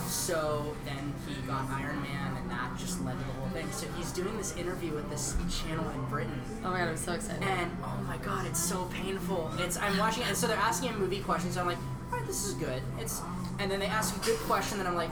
[0.09, 3.70] So then he got Iron Man, and that just led to the whole thing.
[3.72, 6.40] So he's doing this interview with this channel in Britain.
[6.64, 7.42] Oh my god, I'm so excited.
[7.42, 9.51] And oh my god, it's so painful.
[9.59, 11.55] It's I'm watching it, and so they're asking him movie questions.
[11.55, 11.79] So I'm like,
[12.11, 12.83] all right, this is good.
[12.99, 13.20] It's
[13.59, 15.11] and then they ask a good question, and I'm like,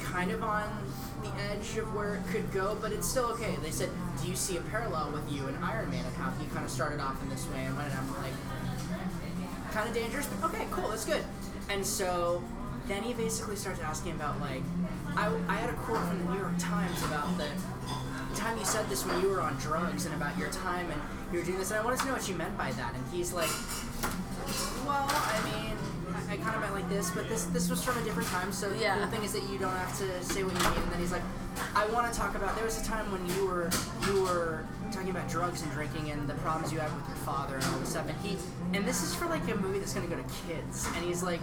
[0.00, 0.68] kind of on
[1.22, 3.54] the edge of where it could go, but it's still okay.
[3.62, 3.90] They said,
[4.22, 6.70] do you see a parallel with you and Iron Man and how he kind of
[6.70, 7.90] started off in this way and went?
[7.90, 8.32] And I'm like,
[9.70, 11.22] kind of dangerous, but okay, cool, that's good.
[11.68, 12.42] And so
[12.86, 14.62] then he basically starts asking about like,
[15.16, 17.48] I, I had a quote from the New York Times about the
[18.34, 21.00] time you said this when you were on drugs and about your time and
[21.32, 22.94] you were doing this, and I wanted to know what you meant by that.
[22.94, 23.50] And he's like,
[24.86, 25.76] well, I mean,
[26.30, 28.52] I, kind of meant like this, but this this was from a different time.
[28.52, 28.98] So Yeah.
[28.98, 30.82] the thing is that you don't have to say what you mean.
[30.82, 31.22] And then he's like,
[31.74, 32.54] I want to talk about.
[32.54, 33.70] There was a time when you were
[34.06, 37.56] you were talking about drugs and drinking and the problems you had with your father
[37.56, 38.08] and all this stuff.
[38.08, 38.36] And he
[38.74, 40.86] and this is for like a movie that's gonna go to kids.
[40.94, 41.40] And he's like,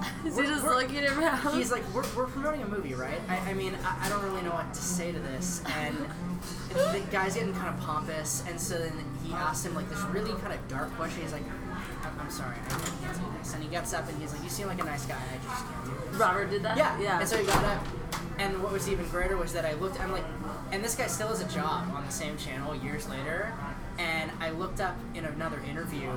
[0.24, 1.54] Is he just looking around?
[1.54, 3.20] he's like, we're, we're promoting a movie, right?
[3.28, 5.62] I, I mean, I, I don't really know what to say to this.
[5.78, 5.94] And
[6.74, 8.42] the guy's getting kind of pompous.
[8.48, 11.20] And so then he asked him like this really kind of dark question.
[11.22, 11.42] He's like,
[12.20, 13.54] I'm, sorry, I can't do this.
[13.54, 15.16] And he gets up and he's like, you seem like a nice guy.
[15.16, 16.20] I just can't do this.
[16.20, 16.76] Robert did that.
[16.76, 16.98] Yeah.
[17.00, 17.20] Yeah.
[17.20, 17.86] And so he got up.
[18.38, 20.00] And what was even greater was that I looked.
[20.00, 20.24] I'm like,
[20.72, 23.52] and this guy still has a job on the same channel years later.
[23.98, 26.10] And I looked up in another interview,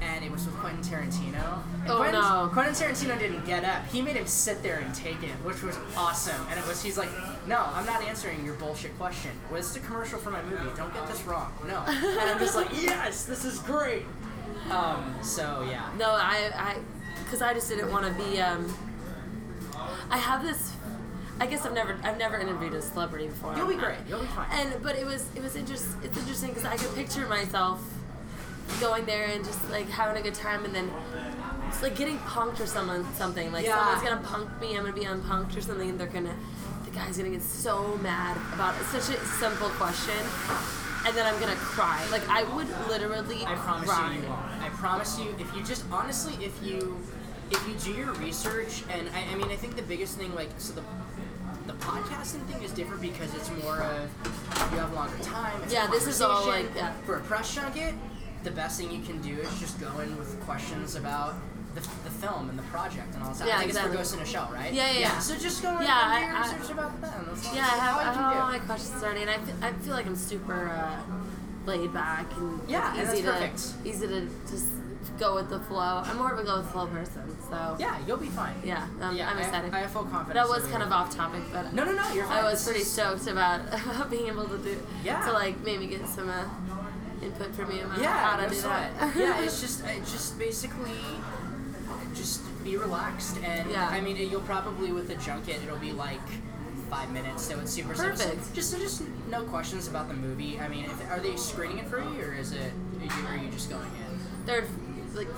[0.00, 1.62] and it was with Quentin Tarantino.
[1.82, 2.48] And Oh, Quentin, no.
[2.50, 3.84] Quentin Tarantino didn't get up.
[3.88, 6.46] He made him sit there and take it, which was awesome.
[6.48, 7.10] And it was he's like,
[7.46, 9.32] no, I'm not answering your bullshit question.
[9.52, 10.70] Was this a commercial for my movie?
[10.76, 11.52] Don't get this wrong.
[11.66, 11.80] No.
[11.86, 14.04] And I'm just like, yes, this is great.
[14.70, 15.14] Um.
[15.22, 15.90] So yeah.
[15.98, 16.76] No, I, I,
[17.24, 18.40] because I just didn't want to be.
[18.40, 18.74] Um,
[20.10, 20.72] I have this.
[21.40, 23.56] I guess I've never, I've never interviewed a celebrity before.
[23.56, 23.98] You'll be great.
[24.08, 24.46] You'll be fine.
[24.52, 27.82] And but it was, it was interest, It's interesting because I could picture myself
[28.80, 30.90] going there and just like having a good time, and then
[31.68, 33.76] it's like getting punked or someone something like Yeah.
[33.76, 36.34] someone's gonna punk me, I'm gonna be unpunked or something, and they're gonna,
[36.84, 38.84] the guy's gonna get so mad about it.
[38.86, 40.14] such a simple question.
[41.06, 42.04] And then I'm gonna cry.
[42.10, 44.14] Like I would literally I promise cry.
[44.14, 44.40] you, you won't.
[44.62, 46.98] I promise you, if you just honestly, if you
[47.50, 50.48] if you do your research, and I, I mean, I think the biggest thing, like,
[50.58, 50.82] so the
[51.66, 54.10] the podcasting thing is different because it's more of
[54.72, 55.62] you have longer time.
[55.68, 56.92] Yeah, this is all, like, yeah.
[57.04, 57.94] For a press junket,
[58.42, 61.34] the best thing you can do is just go in with questions about.
[62.24, 63.46] Film and the project and all that.
[63.46, 63.98] Yeah, I think exactly.
[63.98, 64.72] it's for Ghost in a Shell, right?
[64.72, 65.18] Yeah, yeah, yeah.
[65.18, 67.24] So just go in Yeah, do your I- I- about them.
[67.28, 69.72] That's Yeah, I have, all I have all my questions already, and I feel, I
[69.72, 70.96] feel like I'm super uh,
[71.66, 73.60] laid back and Yeah, it's and that's easy to perfect.
[73.84, 74.66] easy to just
[75.18, 76.02] go with the flow.
[76.04, 78.54] I'm more of a go with the flow person, so Yeah, you'll be fine.
[78.64, 79.74] yeah, um, Yeah, I'm I excited.
[79.74, 82.24] I have full confidence that was kind of off topic, but No, no, no, you're
[82.24, 82.38] fine.
[82.38, 83.60] I was pretty stoked about,
[84.10, 85.24] being able to do Yeah.
[85.26, 86.44] to like maybe get some uh,
[87.22, 89.16] input from you about Yeah, how to do that.
[89.16, 90.98] yeah, it's just it just basically
[92.14, 93.88] just be relaxed and Yeah.
[93.88, 96.20] I mean you'll probably with the junket it'll be like
[96.90, 98.16] five minutes so it's super simple.
[98.24, 98.54] Perfect.
[98.54, 100.60] Just so just no questions about the movie.
[100.60, 103.36] I mean, if, are they screening it for you or is it are you, are
[103.44, 104.18] you just going in?
[104.46, 104.64] They're
[105.14, 105.28] like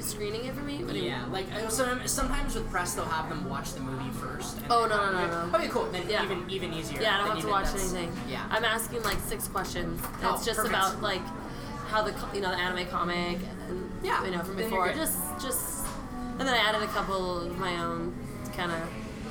[0.00, 0.82] screening it for me.
[0.84, 4.56] What Yeah, like uh, so, sometimes with press they'll have them watch the movie first.
[4.58, 5.56] and Oh, no, no, no, no.
[5.58, 5.84] Okay, cool.
[5.92, 6.24] Then Yeah.
[6.24, 7.00] even even easier.
[7.00, 8.12] Yeah, I don't have to watch anything.
[8.28, 8.44] Yeah.
[8.50, 10.00] I'm asking like six questions.
[10.02, 10.74] And Oh, it's just perfect.
[10.76, 11.22] about like
[11.88, 14.92] how the you know the anime comic and Yeah, you know from before.
[14.92, 15.71] Just just
[16.38, 18.14] and then I added a couple of my own
[18.54, 18.78] kind of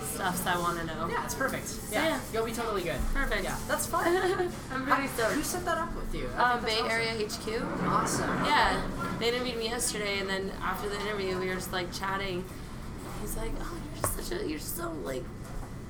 [0.03, 1.07] stuffs that I want to know.
[1.09, 1.73] yeah, it's perfect.
[1.91, 2.19] Yeah, yeah.
[2.33, 2.99] you'll be totally good.
[3.13, 3.43] Perfect.
[3.43, 4.05] Yeah, that's fun.
[4.71, 6.27] I'm pretty How- Who set that up with you?
[6.37, 6.91] Uh, Bay awesome.
[6.91, 7.83] Area HQ.
[7.87, 8.45] Awesome.
[8.45, 8.81] Yeah,
[9.19, 12.43] they interviewed me yesterday, and then after the interview, we were just like chatting.
[13.21, 15.23] He's like, "Oh, you're just such a, you're so like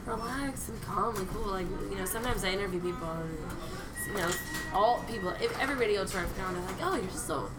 [0.06, 3.38] relaxed and calm and cool." Like, you know, sometimes I interview people, and
[4.08, 4.30] you know,
[4.74, 7.50] all people, if every radio tour I've they're like, "Oh, you're just so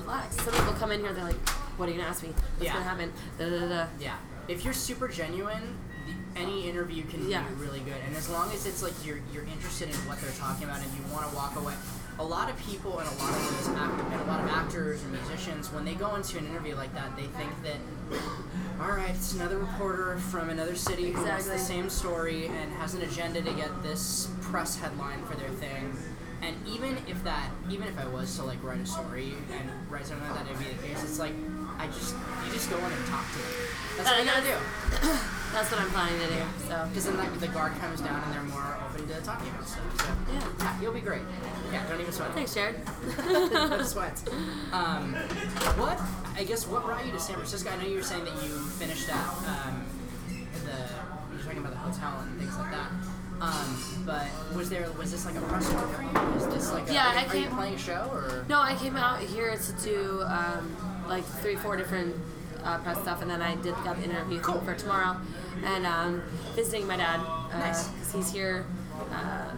[0.00, 1.36] relaxed." Some people come in here, they're like,
[1.78, 2.28] "What are you gonna ask me?
[2.56, 2.72] What's Yeah.
[2.74, 3.86] gonna happen?" Da da da.
[3.98, 4.16] Yeah.
[4.48, 7.42] If you're super genuine, the- any interview can Yeah.
[7.42, 10.30] be really good, and as long as it's like you're you're interested in what they're
[10.32, 11.74] talking about and you want to walk away.
[12.20, 15.02] A lot of people and a lot of those act- and a lot of actors
[15.04, 17.76] and musicians, when they go into an interview like that, they think that,
[18.80, 22.94] all right, it's another reporter from another city who wants the same story and has
[22.94, 25.96] an agenda to get this press headline for their thing.
[26.42, 30.06] And even if that, even if I was to like write a story and write
[30.08, 31.04] something like that, it'd be the case.
[31.04, 31.34] It's like
[31.78, 32.14] I just,
[32.46, 33.46] you just go in and talk to them.
[33.96, 34.56] That's what I gotta do.
[35.52, 36.42] that's- what I'm planning to do.
[36.68, 39.66] So Because then like, the guard comes down and they're more open to talking about
[39.68, 40.00] stuff.
[40.00, 40.42] So yeah.
[40.60, 41.22] yeah, you'll be great.
[41.72, 42.32] Yeah, don't even sweat.
[42.34, 42.76] Thanks, Jared.
[43.28, 44.22] no sweat.
[44.72, 45.14] Um,
[45.80, 45.98] what?
[46.36, 47.70] I guess what brought you to San Francisco?
[47.70, 49.82] I know you were saying that you finished at um,
[50.66, 50.76] the.
[51.32, 52.90] You were talking about the hotel and things like that.
[53.40, 56.36] Um, but was there was this like a press tour for you?
[56.36, 58.44] Is this like a, Yeah, are, I are you came- playing a show or?
[58.48, 60.76] No, I came out here to do um,
[61.08, 62.14] like three, four different
[62.64, 64.60] uh, press stuff, and then I did got the interview Cool.
[64.60, 65.16] for tomorrow,
[65.64, 66.22] and um,
[66.54, 67.18] visiting my dad
[67.48, 68.12] because Nice.
[68.12, 68.66] he's here.
[69.12, 69.50] Uh,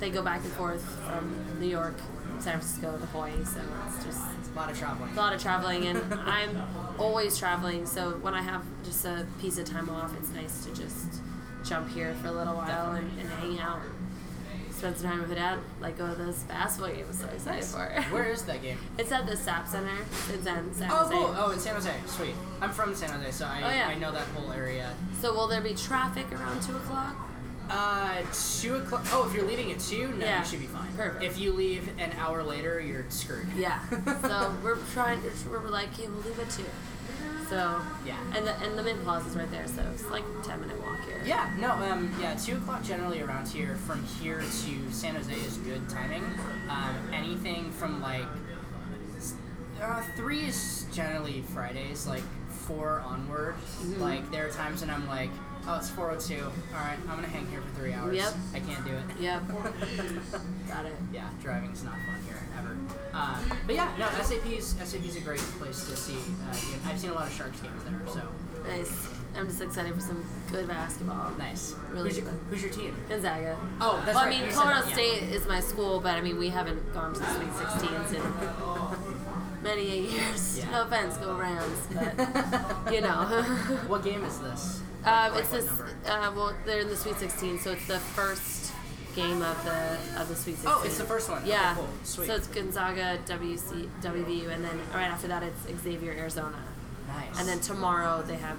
[0.00, 1.94] they go back and forth from New York,
[2.40, 5.12] San Francisco to Hawaii, so it's just it's A lot of traveling.
[5.12, 6.60] a lot of traveling, and I'm
[6.98, 7.86] always traveling.
[7.86, 11.20] So when I have just a piece of time off, it's nice to just
[11.64, 13.80] jump here for a little while and, and hang out,
[14.82, 17.06] spend some time with my dad, like go to this basketball game.
[17.08, 17.84] I'm so excited for.
[17.84, 18.02] It.
[18.12, 18.78] Where is that game?
[18.98, 19.90] It's at the SAP Center.
[20.32, 21.14] It's in San Oh, Jose.
[21.14, 21.34] cool.
[21.38, 21.92] Oh, in San Jose.
[22.06, 22.34] Sweet.
[22.60, 23.86] I'm from San Jose, so I, Oh, yeah.
[23.88, 24.92] I know that whole area.
[25.20, 27.14] So will there be traffic around two o'clock?
[27.70, 28.22] Uh,
[28.60, 29.04] two o'clock.
[29.12, 30.40] Oh, if you're leaving at two, no, Yeah.
[30.40, 30.92] you should be fine.
[30.96, 31.22] Perfect.
[31.22, 33.46] If you leave an hour later, you're screwed.
[33.56, 33.78] Yeah.
[34.22, 35.20] so we're trying.
[35.48, 36.64] We're like, okay, we'll leave at two.
[37.52, 38.16] So Yeah.
[38.34, 40.80] and the and the Mint Plaza is right there, so it's like a ten minute
[40.80, 41.20] walk here.
[41.22, 43.76] Yeah, no, um, yeah, two o'clock generally around here.
[43.86, 46.24] From here to San Jose is good timing.
[46.70, 48.24] Um, anything from like
[49.82, 53.54] uh, three is generally Fridays, like four onward.
[53.56, 54.00] Mm-hmm.
[54.00, 55.28] Like there are times when I'm like,
[55.66, 56.42] oh, it's four o two.
[56.74, 58.16] All right, I'm gonna hang here for three hours.
[58.16, 58.32] Yep.
[58.54, 59.04] I can't do it.
[59.20, 59.42] Yep.
[60.68, 60.96] Got it.
[61.12, 62.78] Yeah, driving's not fun here ever.
[63.14, 66.16] Uh, but yeah, no, SAP's SAP's a great place to see.
[66.48, 66.88] Uh.
[66.88, 68.22] I've seen a lot of Sharks games there, so
[68.66, 69.08] Nice.
[69.36, 71.30] I'm just excited for some good basketball.
[71.38, 71.74] nice.
[71.90, 72.40] Really who's, your, good.
[72.50, 72.94] who's your team?
[73.08, 73.56] Gonzaga.
[73.80, 74.94] Oh, that's well, right, I mean, you Colorado that, yeah.
[74.94, 79.62] State is my school, but I mean, we haven't gone to the Sweet 16s in
[79.62, 80.58] many a years.
[80.58, 80.70] Yeah.
[80.70, 83.24] No offense, go Rams, but you know.
[83.88, 84.80] What game is this?
[85.04, 85.68] Um, Like, it's this.
[86.06, 88.61] Uh, well, they're in the Sweet 16, so it's the first
[89.14, 90.70] game of the of the Sweet 16.
[90.72, 91.38] Oh, it's the first one.
[91.42, 91.74] Okay, Yeah.
[91.74, 91.88] cool.
[92.04, 92.26] Sweet.
[92.26, 96.58] So it's Gonzaga, WC, WVU, and then right after that it's Xavier, Arizona,
[97.08, 97.38] Nice.
[97.38, 98.56] and then tomorrow they have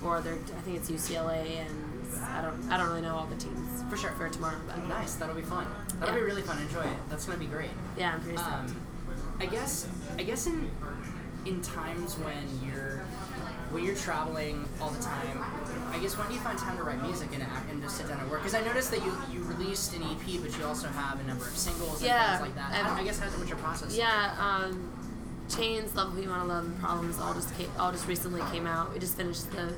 [0.00, 0.32] four other.
[0.34, 3.96] I think it's UCLA and I don't I don't really know all the teams For
[3.96, 4.10] sure.
[4.12, 5.14] for tomorrow, but nice.
[5.14, 5.66] That'll be fun.
[6.00, 6.20] That'll Yeah.
[6.20, 6.58] be really fun.
[6.58, 6.96] Enjoy it.
[7.10, 7.70] That's gonna be great.
[7.96, 8.52] yeah, I'm pretty stoked.
[8.52, 8.76] Um,
[9.40, 9.86] I guess.
[10.18, 10.70] I guess in
[11.44, 13.02] in times when you're
[13.70, 15.42] when you're traveling all the time,
[15.90, 18.08] I guess when do you find time to write music and act and just sit
[18.08, 18.40] down and work?
[18.40, 21.46] Because I noticed that you you released an EP, but you also have a number
[21.46, 22.72] of singles and Yeah, things like that.
[22.72, 23.96] How, I guess how's what's your process?
[23.96, 24.90] Yeah, um,
[25.48, 28.66] Chains, Love Who You Wanna Love, and Problems all just came, all just recently came
[28.66, 28.92] out.
[28.92, 29.74] We just finished the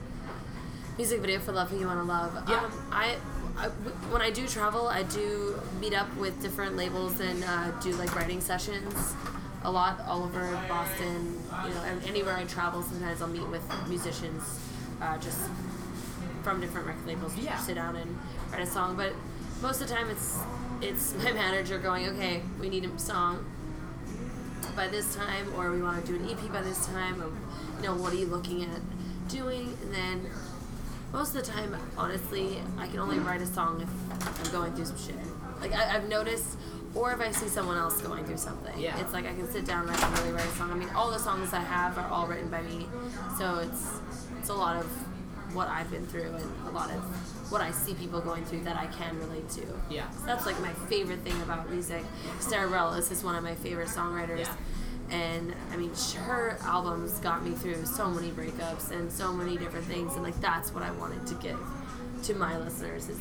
[0.96, 2.34] music video for Love Who You Wanna Love.
[2.48, 2.56] Yeah.
[2.58, 3.16] Um, I,
[3.56, 3.68] I
[4.10, 8.14] when I do travel, I do meet up with different labels and uh, do like
[8.14, 9.14] writing sessions
[9.64, 11.40] a lot all over Boston.
[11.66, 14.42] You know, and anywhere I travel, sometimes I'll meet with musicians,
[15.00, 15.38] uh, just
[16.42, 17.34] from different record labels.
[17.34, 17.58] to Yeah.
[17.58, 18.18] sit down and
[18.52, 19.12] write a song, but
[19.60, 20.38] most of the time it's
[20.80, 23.44] it's my manager going, okay, we need a song
[24.76, 27.26] by this time, or we want to do an EP by this time, or
[27.80, 28.80] you know, what are you looking at
[29.28, 29.76] doing?
[29.82, 30.30] And then
[31.12, 34.84] most of the time, honestly, I can only write a song if I'm going through
[34.86, 35.16] some shit.
[35.60, 36.56] Like I, I've noticed,
[36.94, 38.78] or if I see someone else going through something.
[38.78, 38.98] Yeah.
[39.00, 40.70] It's like I can sit down and I can really write a song.
[40.70, 42.86] I mean, all the songs I have are all written by me,
[43.38, 44.00] so it's
[44.38, 44.86] it's a lot of
[45.54, 47.02] what I've been through and a lot of
[47.50, 49.62] what I see people going through that I can relate to.
[49.90, 50.10] Yeah.
[50.10, 52.04] So that's like my favorite thing about music.
[52.40, 54.40] Sara Bareilles is one of my favorite songwriters.
[54.40, 54.56] Yeah.
[55.10, 59.86] And I mean, her albums got me through so many breakups and so many different
[59.86, 61.58] things, and like that's what I wanted to give
[62.24, 63.20] to my listeners is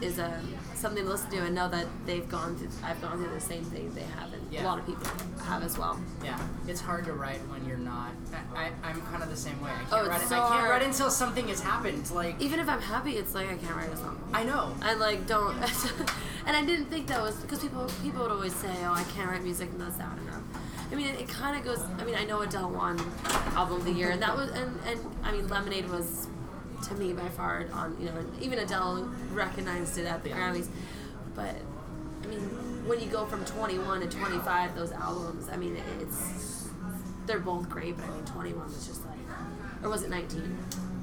[0.00, 0.40] is a
[0.78, 2.68] something to listen to and know that they've gone through.
[2.82, 4.62] I've gone through the same thing they have, and Yeah.
[4.62, 5.06] a lot of people
[5.44, 5.98] have as well.
[6.24, 8.10] Yeah, it's hard to write when you're not.
[8.54, 9.70] I, I, I'm kind of the same way.
[9.70, 10.28] I oh, can't Oh, it's write.
[10.28, 12.10] so I can't write until something has happened.
[12.10, 14.18] Like Even if I'm happy, it's like I can't write a song.
[14.32, 14.74] I know.
[14.82, 15.54] I like don't,
[16.46, 19.28] and I didn't think that was because people people would always say, "Oh, I can't
[19.30, 20.42] write music and that's not enough."
[20.90, 21.82] I mean, it, it kind of goes.
[21.98, 22.98] I mean, I know Adele won
[23.54, 26.28] album of the year, and that was, and and I mean, Lemonade was
[26.84, 30.36] to me by far on you know, even Adele recognized it at the Yeah.
[30.52, 30.68] Grammys,
[31.34, 31.54] but
[32.22, 32.40] I mean,
[32.86, 36.68] when you go from 21 to 25, those albums, I mean, it's
[37.26, 39.16] they're both great, but I mean, 21 was just like,
[39.82, 40.58] or was it 19?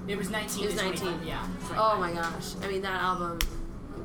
[0.07, 1.07] It was 19 It was to 19.
[1.07, 1.27] 25.
[1.27, 1.47] Yeah.
[1.77, 2.55] Oh my gosh!
[2.63, 3.39] I mean, that album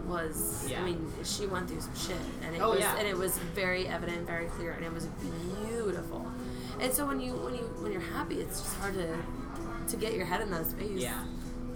[0.06, 0.66] was.
[0.68, 0.80] Yeah.
[0.80, 2.96] I mean, she went through some shit, and it Oh, was, yeah.
[2.96, 5.06] and it was very evident, very clear, and it was
[5.66, 6.26] beautiful.
[6.80, 9.16] And so when you when you when you're happy, it's just hard to
[9.88, 11.00] to get your head in that space.
[11.00, 11.22] Yeah.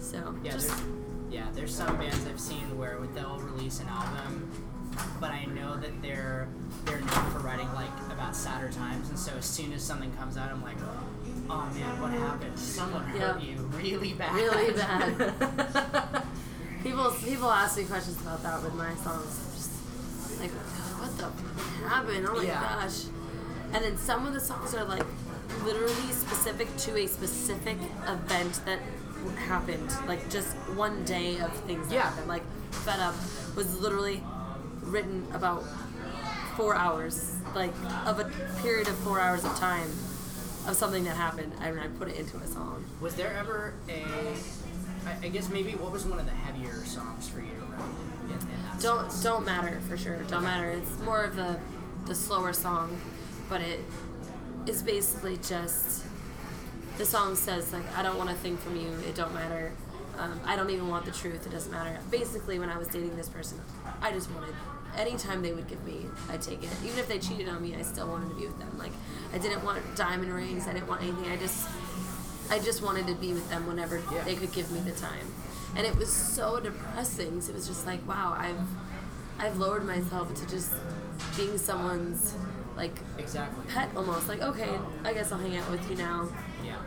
[0.05, 0.83] So Yeah, just there's,
[1.31, 4.51] yeah, there's some bands I've seen where they'll release an album,
[5.21, 6.47] but I know that they're
[6.85, 10.37] they're known for writing like about sadder times, and so as soon as something comes
[10.37, 10.77] out, I'm like,
[11.49, 12.59] oh man, what happened?
[12.59, 14.35] Someone hurt you really bad.
[14.35, 16.23] Really bad.
[16.83, 19.41] people people ask me questions about that with my songs.
[19.55, 22.27] Just like, what the happened?
[22.29, 22.61] Oh my Yeah.
[22.61, 23.05] gosh!
[23.73, 25.07] And then some of the songs are like
[25.65, 28.79] literally specific to a specific event that
[29.31, 32.03] happened, like just one day of things that Yeah.
[32.03, 32.29] happened.
[32.29, 33.15] Like "Fed Up"
[33.57, 34.23] was literally
[34.83, 35.65] written about
[36.57, 37.73] four hours, like
[38.07, 38.25] of a
[38.63, 39.91] period of four hours of time
[40.67, 42.85] of something that happened, and I put it into a song.
[43.01, 44.05] Was there ever a?
[45.23, 47.47] I guess maybe what was one of the heavier songs for you?
[48.27, 49.23] In, in don't sense?
[49.23, 51.59] don't matter for sure don't matter it's more of the
[52.07, 52.99] the slower song
[53.51, 53.81] but it
[54.67, 56.05] is basically just
[56.99, 59.73] the song says like i don't want a thing from you it don't matter
[60.19, 63.15] um, i don't even want the truth it doesn't matter basically when i was dating
[63.17, 63.61] this person
[64.01, 64.55] i just wanted
[64.97, 67.83] anytime they would give me i'd take it even if they cheated on me i
[67.83, 68.93] still wanted to be with them like
[69.33, 71.67] i didn't want diamond rings i didn't want anything i just
[72.51, 74.23] I just wanted to be with them whenever Yeah.
[74.23, 75.27] they could give me the time.
[75.77, 77.41] And it was so depressing.
[77.41, 78.61] So it was just like, wow, I've
[79.39, 80.71] I've lowered myself to just
[81.39, 82.35] being someone's
[82.77, 83.65] like Exactly.
[83.73, 84.29] pet almost.
[84.29, 84.69] Like, okay,
[85.05, 86.29] I guess I'll hang out with you now.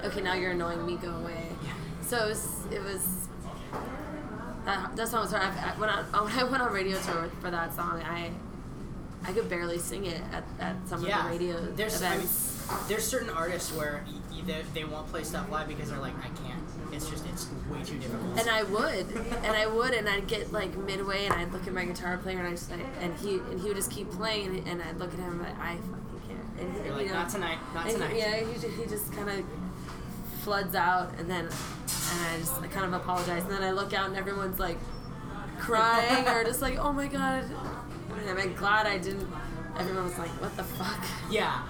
[0.03, 1.47] Okay, now you're annoying me, go away.
[1.63, 1.73] Yeah.
[2.01, 3.27] So it was it was
[4.65, 5.43] that, that song was hard.
[5.43, 8.31] I, when, I, when I went on radio tour for that song, I
[9.25, 11.19] I could barely sing it at, at some yeah.
[11.19, 12.27] of the radio there's, I mean,
[12.87, 16.63] there's certain artists where y- they, won't play stuff live because they're like, I can't.
[16.93, 18.39] It's just it's way too difficult.
[18.39, 19.07] And I would,
[19.43, 22.37] and I would, and I'd get like midway, and I'd look at my guitar player,
[22.37, 25.11] and I just, I, and he, and he would just keep playing, and, I'd look
[25.13, 26.59] at him, and I fucking can't.
[26.59, 28.15] And, You're like, you know, not tonight, not tonight.
[28.15, 29.45] yeah, he just, he just kind of
[30.47, 33.93] floods out, and then, and I just I kind of apologize, and then I look
[33.93, 34.77] out, and everyone's like
[35.59, 37.43] crying, or just like, oh my god.
[38.29, 39.27] I'm glad I didn't.
[39.77, 41.03] Everyone was like, what the fuck?
[41.29, 41.63] yeah.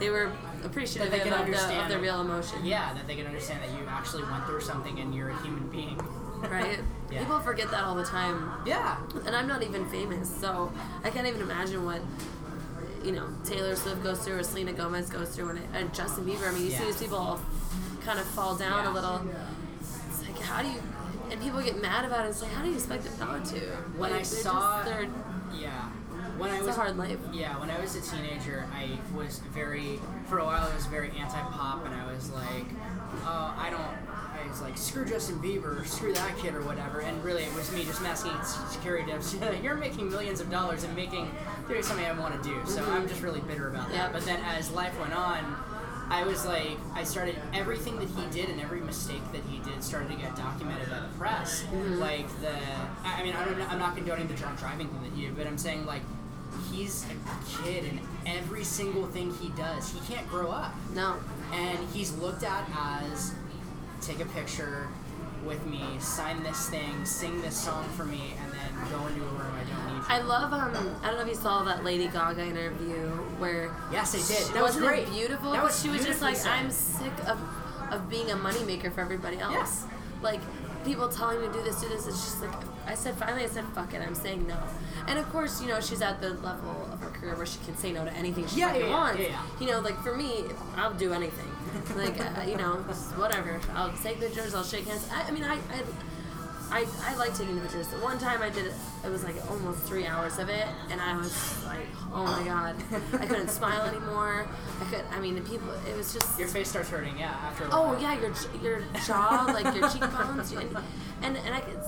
[0.00, 0.32] They were
[0.64, 1.92] appreciative That they of, can the, of understand.
[1.92, 2.64] the real emotion.
[2.64, 5.68] Yeah, that they can understand that you actually went through something and you're a human
[5.68, 5.98] being.
[6.50, 6.78] Right?
[7.12, 7.18] Yeah.
[7.18, 8.50] People forget that all the time.
[8.64, 8.96] Yeah.
[9.26, 10.72] and I'm not even famous, so
[11.04, 12.00] I can't even imagine what
[13.04, 16.48] you know Taylor Swift goes through or Selena Gomez goes through, and, and Justin Bieber.
[16.48, 17.38] I mean, you see these people all
[18.04, 18.90] kind of fall down Yeah.
[18.90, 19.20] a little.
[19.80, 20.82] It's like how do you?
[21.30, 22.30] And people get mad about it.
[22.30, 23.60] It's like how do you expect them not to?
[23.96, 25.08] When Like, I saw, just,
[25.58, 25.88] yeah,
[26.36, 27.18] when I was a hard life.
[27.32, 31.10] Yeah, when I was a teenager, I was very, for a while, I was very
[31.10, 32.66] anti-pop, and I was like,
[33.24, 37.00] oh, I don't, I was like, screw Justin Bieber, screw that kid, or whatever.
[37.00, 38.32] And really, it was me just masking
[38.70, 39.62] security devs.
[39.62, 41.30] You're making millions of dollars and making
[41.68, 42.60] doing something I want to do.
[42.66, 42.92] So mm-hmm.
[42.92, 43.96] I'm just really bitter about that.
[43.96, 44.12] Yep.
[44.12, 45.56] But then as life went on.
[46.08, 49.82] I was like, I started everything that he did and every mistake that he did
[49.82, 51.62] started to get documented by the press.
[51.62, 51.98] Mm-hmm.
[51.98, 52.54] Like the,
[53.04, 55.46] I mean, I don't, I'm not condoning the drunk driving thing that he did, but
[55.46, 56.02] I'm saying like,
[56.70, 60.74] he's a kid and every single thing he does, he can't grow up.
[60.94, 61.16] No,
[61.52, 62.68] And he's looked at
[63.10, 63.32] as
[64.00, 64.88] take a picture
[65.44, 68.51] with me, sign this thing, sing this song for me, and
[68.90, 70.04] go into a room I don't need you.
[70.08, 70.52] I love.
[70.52, 73.08] Um, I don't know if you saw that Lady Gaga interview
[73.38, 74.54] where yes, I did.
[74.54, 75.08] That was great.
[75.10, 75.52] beautiful?
[75.52, 76.50] That was she was just like, said.
[76.50, 77.40] I'm sick of,
[77.90, 79.54] of being a moneymaker for everybody else.
[79.54, 79.86] Yes.
[80.22, 80.40] Like,
[80.84, 82.06] people telling me to do this, do this.
[82.06, 82.52] It's just like,
[82.86, 84.56] I said, finally, I said, fuck it, I'm saying no.
[85.06, 87.76] And of course, you know, she's at the level of her career where she can
[87.76, 89.20] say no to anything she yeah, yeah, wants.
[89.20, 89.42] yeah, yeah.
[89.60, 90.44] You know, like for me,
[90.76, 91.50] I'll do anything.
[91.96, 92.74] like, uh, you know,
[93.16, 93.60] whatever.
[93.74, 95.08] I'll take pictures, I'll shake hands.
[95.12, 95.82] I, I mean, I, I
[96.72, 97.88] I, I like taking the pictures.
[97.88, 98.72] The one time I did it,
[99.04, 102.76] it was like almost three hours of it, and I was like, oh my god,
[103.20, 104.46] I couldn't smile anymore.
[104.80, 106.38] I could, I mean, the people, it was just.
[106.38, 110.52] Your face starts hurting, yeah, after a Oh yeah, your your jaw, like your cheekbones,
[110.52, 110.74] and
[111.20, 111.78] and, and I could,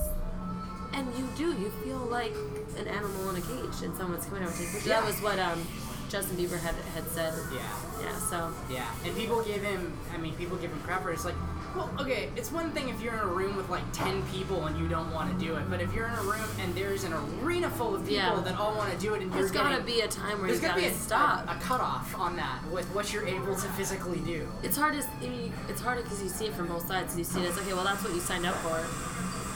[0.93, 2.35] and you do, you feel like
[2.77, 4.87] an animal in a cage, and someone's coming over to take pictures.
[4.87, 5.01] Yeah.
[5.01, 5.67] That was what um,
[6.11, 7.33] Justin Bieber had had said.
[7.53, 7.61] Yeah.
[8.03, 8.17] Yeah.
[8.19, 8.53] So.
[8.71, 9.97] Yeah, and people give him.
[10.13, 11.15] I mean, people give him crap for it.
[11.15, 11.35] It's like,
[11.77, 14.79] well, okay, it's one thing if you're in a room with like ten people and
[14.79, 17.13] you don't want to do it, but if you're in a room and there's an
[17.43, 18.41] arena full of people Yeah.
[18.45, 20.61] that all want to do it, and There's gotta getting, be a time where there's
[20.61, 21.49] gotta gotta be a, stop.
[21.49, 24.47] a, a cutoff on that with what you're able to physically do.
[24.63, 27.17] it's hard to I mean, it's harder because you see it from both sides.
[27.19, 28.79] You see it as okay, well that's what you signed up for,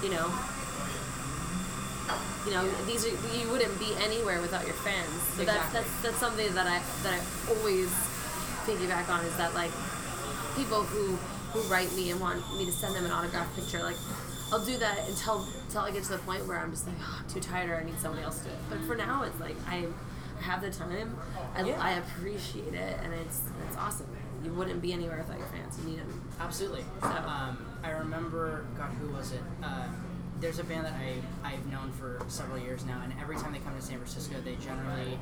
[0.05, 0.31] you know.
[2.47, 5.07] You know, these are you wouldn't be anywhere without your fans.
[5.37, 5.81] So that's Exactly.
[5.81, 7.21] that's that's something that I that I
[7.55, 7.91] always
[8.64, 9.71] piggyback on is that like
[10.57, 11.19] people who
[11.53, 13.82] who write me and want me to send them an autograph picture.
[13.82, 13.96] Like,
[14.53, 17.20] I'll do that until until I get to the point where I'm just like, oh,
[17.22, 18.59] I'm too tired, or I need somebody else to do it.
[18.70, 19.86] But for now, it's like I
[20.38, 21.16] I have the time,
[21.57, 21.82] and Yeah.
[21.82, 24.07] I appreciate it, and it's it's awesome.
[24.44, 25.76] You wouldn't be anywhere without your fans.
[25.80, 26.22] You need them.
[26.38, 26.84] Absolutely.
[27.03, 29.42] So- Um, I remember, God, who was it?
[29.62, 29.88] Uh,
[30.40, 33.59] there's a band that I I've known for several years now, and every time they
[33.59, 35.18] come to San Francisco, they generally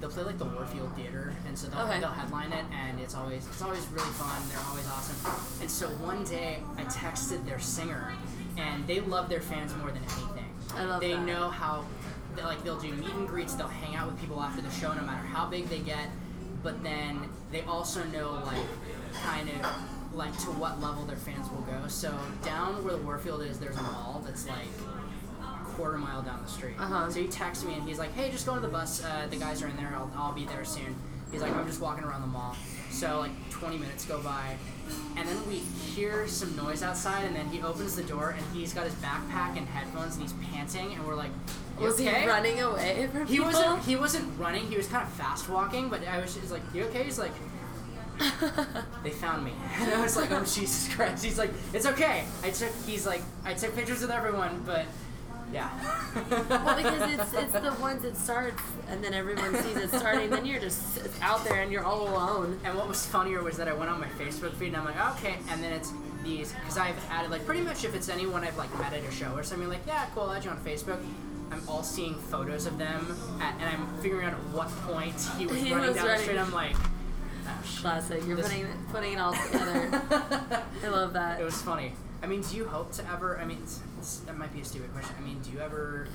[0.00, 2.00] they'll play like the Warfield Theater, and so they'll, Okay.
[2.00, 4.42] they'll headline it, and it's always it's always really fun.
[4.48, 5.16] They're always awesome.
[5.60, 8.12] And so one day, I texted their singer,
[8.56, 10.46] and they love their fans more than anything.
[10.74, 11.06] I love that.
[11.06, 11.26] They that.
[11.26, 11.84] know how
[12.36, 13.54] they, like they'll do meet and greets.
[13.54, 16.08] They'll hang out with people after the show, no matter how big they get.
[16.62, 18.66] But then they also know like
[19.24, 19.66] kind of
[20.14, 21.88] like to what level their fans will go.
[21.88, 22.12] So
[22.44, 24.68] down where the Warfield is, there's a mall that's like
[25.80, 26.74] quarter mile down the street.
[26.78, 27.10] Uh-huh.
[27.10, 29.02] So he texts me and he's like, "Hey, just go to the bus.
[29.02, 29.92] Uh, the guys are in there.
[29.96, 30.94] I'll, I'll be there soon."
[31.32, 32.54] He's like, "I'm just walking around the mall."
[32.90, 34.56] So like 20 minutes go by,
[35.16, 38.74] and then we hear some noise outside, and then he opens the door and he's
[38.74, 41.30] got his backpack and headphones and he's panting, and we're like,
[41.78, 43.46] "You Was okay?" he running away from He people?
[43.46, 43.82] wasn't.
[43.84, 44.66] He wasn't running.
[44.66, 47.32] He was kind of fast walking, but I was just like, "You okay?" He's like,
[49.02, 52.50] "They found me." And I was like, "Oh Jesus Christ!" He's like, "It's okay." I
[52.50, 52.70] took.
[52.86, 54.84] He's like, "I took pictures with everyone, but
[55.52, 55.70] yeah."
[56.48, 60.30] well, because it's it's the ones that starts, and then everyone sees it starting.
[60.30, 62.58] Then you're just out there and you're all alone.
[62.64, 65.00] And what was funnier was that I went on my Facebook feed and I'm like,
[65.16, 65.92] okay, and then it's
[66.24, 69.10] these because I've added like pretty much if it's anyone I've like met at a
[69.10, 70.98] show or something like, yeah, cool, I'll add you on Facebook.
[71.52, 75.46] I'm all seeing photos of them, at, and I'm figuring out at what point he
[75.46, 76.38] was He running was down the street.
[76.38, 77.62] I'm like, oh.
[77.80, 78.22] Classic.
[78.26, 80.02] You're This- putting it, putting it all together.
[80.84, 81.40] I love that.
[81.40, 81.92] It was funny.
[82.22, 83.38] I mean, do you hope to ever?
[83.40, 83.62] I mean,
[84.26, 85.14] that might be a stupid question.
[85.18, 86.08] I mean, do you ever?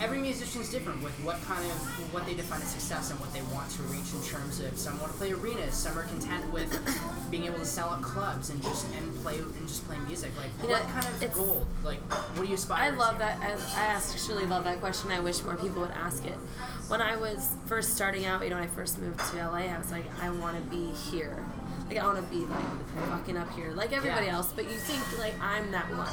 [0.00, 3.40] Every musician's different with what kind of what they define as success and what they
[3.54, 6.68] want to reach in terms of some want to play arenas, some are content with
[7.30, 10.32] being able to sell out clubs and just and play and just play music.
[10.36, 11.66] Like, You what know, kind of goal?
[11.84, 12.00] Like,
[12.34, 12.90] what do you aspire?
[12.90, 12.96] To?
[12.96, 13.18] I love to?
[13.20, 13.38] that.
[13.40, 15.10] I, I actually love that question.
[15.12, 16.36] I wish more people would ask it.
[16.88, 19.78] When I was first starting out, you know, when I first moved to LA, I
[19.78, 21.44] was like, I want to be here.
[21.88, 24.34] Like, I want to be like fucking up here, like everybody Yeah.
[24.36, 24.52] else.
[24.54, 26.08] But you think like I'm that one.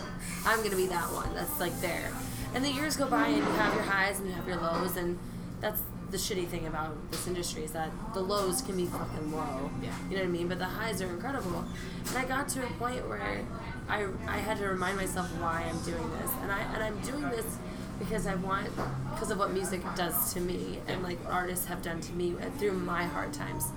[0.45, 1.33] I'm gonna be that one.
[1.33, 2.11] That's like there.
[2.53, 4.95] And the years go by, and you have your highs and you have your lows,
[4.97, 5.17] and
[5.61, 9.71] that's the shitty thing about this industry is that the lows can be fucking low.
[9.81, 9.89] Yeah.
[10.09, 10.47] You know what I mean?
[10.47, 11.65] But the highs are incredible.
[12.09, 13.43] And I got to a point where
[13.89, 16.29] I, I had to remind myself why I'm doing this.
[16.43, 17.57] And I and I'm doing this
[17.97, 18.67] because I want
[19.11, 22.73] because of what music does to me and like artists have done to me through
[22.73, 23.69] my hard times.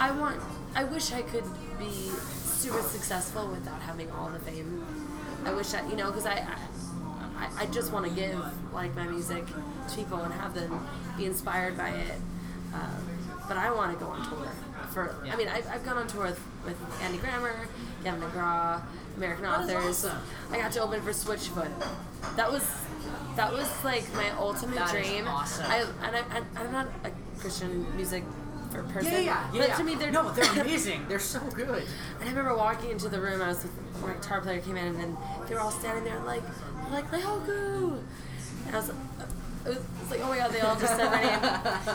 [0.00, 0.40] I want
[0.74, 1.44] I wish I could
[1.78, 1.90] be
[2.44, 4.84] super successful without having all the fame.
[5.44, 6.58] I wish I you know because I, I
[7.38, 8.42] I, I just want to give
[8.72, 12.14] like my music to people and have them be inspired by it.
[12.74, 13.02] Um,
[13.46, 14.48] but I want to go on tour.
[14.92, 17.68] For I mean, I've, I've gone on tour with, with Andy Grammer,
[18.04, 18.82] Gavin DeGraw,
[19.16, 20.04] American That Authors.
[20.04, 20.18] awesome.
[20.50, 21.70] I got to open for Switchfoot.
[22.36, 22.66] That was
[23.36, 25.26] that was like my ultimate That dream.
[25.28, 25.66] awesome.
[25.66, 27.10] I and I, and I'm not a
[27.40, 28.24] Christian music
[28.70, 29.12] for person.
[29.12, 29.60] Yeah, yeah, yeah.
[29.60, 29.76] But yeah.
[29.76, 31.06] to me, they're no, they're amazing.
[31.08, 31.84] They're so good.
[32.20, 33.42] and I remember walking into the room.
[33.42, 35.16] I was with my guitar player came in, and then
[35.48, 36.42] they were all standing there like,
[36.90, 38.00] like Leihoku.
[38.66, 38.94] And I was, uh,
[39.64, 41.38] it was, it was like, oh my god, they all just said my name.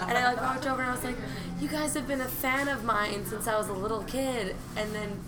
[0.10, 1.16] And I like walked over and I was like,
[1.60, 4.56] you guys have been a fan of mine since I was a little kid.
[4.76, 5.20] And then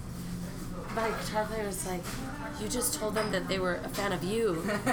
[0.95, 2.01] my guitar player was like,
[2.59, 4.63] you just told them that they were a fan of you.
[4.85, 4.91] and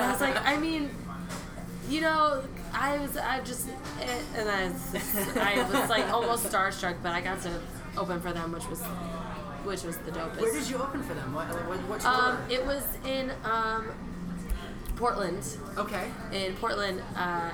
[0.00, 0.90] I was like, I mean,
[1.90, 3.68] you know, I was, I just,
[4.00, 7.60] eh, and I was, I was like almost starstruck, but I got to
[7.98, 8.80] open for them, which was,
[9.64, 10.40] which was the dopest.
[10.40, 11.34] Where did you open for them?
[11.34, 11.46] What?
[11.68, 11.78] What?
[11.88, 13.88] what Um, it was in um,
[14.96, 15.44] Portland.
[15.76, 16.10] okay.
[16.32, 17.50] In Portland, uh,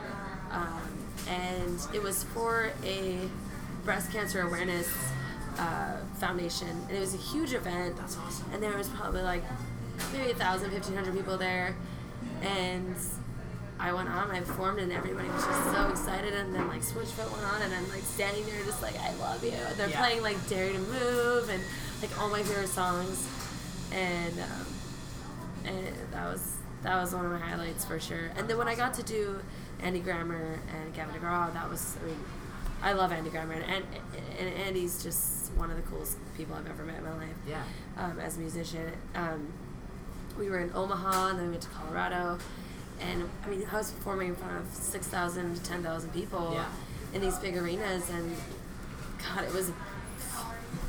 [0.50, 0.80] um,
[1.28, 3.18] and it was for a
[3.84, 4.88] breast cancer awareness
[5.58, 7.96] uh, foundation, and it was a huge event.
[7.96, 8.50] That's awesome.
[8.52, 9.42] And there was probably like
[10.12, 11.74] maybe a thousand, fifteen hundred people there,
[12.42, 12.94] and
[13.78, 16.32] I went on, I performed, and everybody was just so excited.
[16.32, 19.44] And then like Switchfoot went on, and I'm like standing there, just like I love
[19.44, 19.52] you.
[19.76, 20.00] They're Yeah.
[20.00, 21.62] playing like Dare to Move and
[22.00, 23.26] like all my favorite songs,
[23.92, 24.66] and um,
[25.66, 28.30] and that was that was one of my highlights for sure.
[28.36, 29.40] And then when I got to do
[29.82, 32.20] Andy Grammer and Gavin DeGraw, that was I mean,
[32.82, 33.84] I love Andy Grammer, and, and
[34.38, 37.62] and Andy's just one of the coolest people I've ever met in my life Yeah.
[37.98, 38.92] um, as a musician.
[39.14, 39.52] Um,
[40.38, 42.38] we were in Omaha, and then we went to Colorado,
[43.00, 46.52] and I mean, I was performing in front of six thousand to ten thousand people
[46.54, 46.66] Yeah.
[47.14, 48.34] in these big arenas, and
[49.18, 49.70] God, it was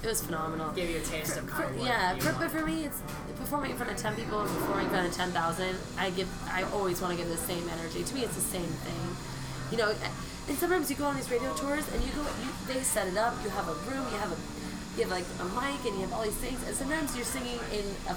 [0.04, 0.72] it was phenomenal.
[0.72, 3.02] Gave you a taste of kind of what yeah, for, but for me, it's
[3.38, 5.76] performing in front of ten people and performing in front of ten thousand.
[5.98, 8.04] I give, I always want to give the same energy.
[8.04, 9.18] To me, it's the same thing.
[9.72, 9.90] You know,
[10.48, 13.18] and sometimes you go on these radio tours and you go, you, they set it
[13.18, 13.36] up.
[13.44, 14.38] You have a room, you have a
[14.96, 17.60] you have like a mic and you have all these things, and sometimes you're singing
[17.74, 18.16] in a,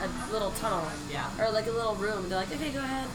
[0.00, 0.86] a little tunnel.
[1.10, 1.28] Yeah.
[1.40, 2.28] Or like a little room.
[2.28, 3.08] They're like, okay, go ahead.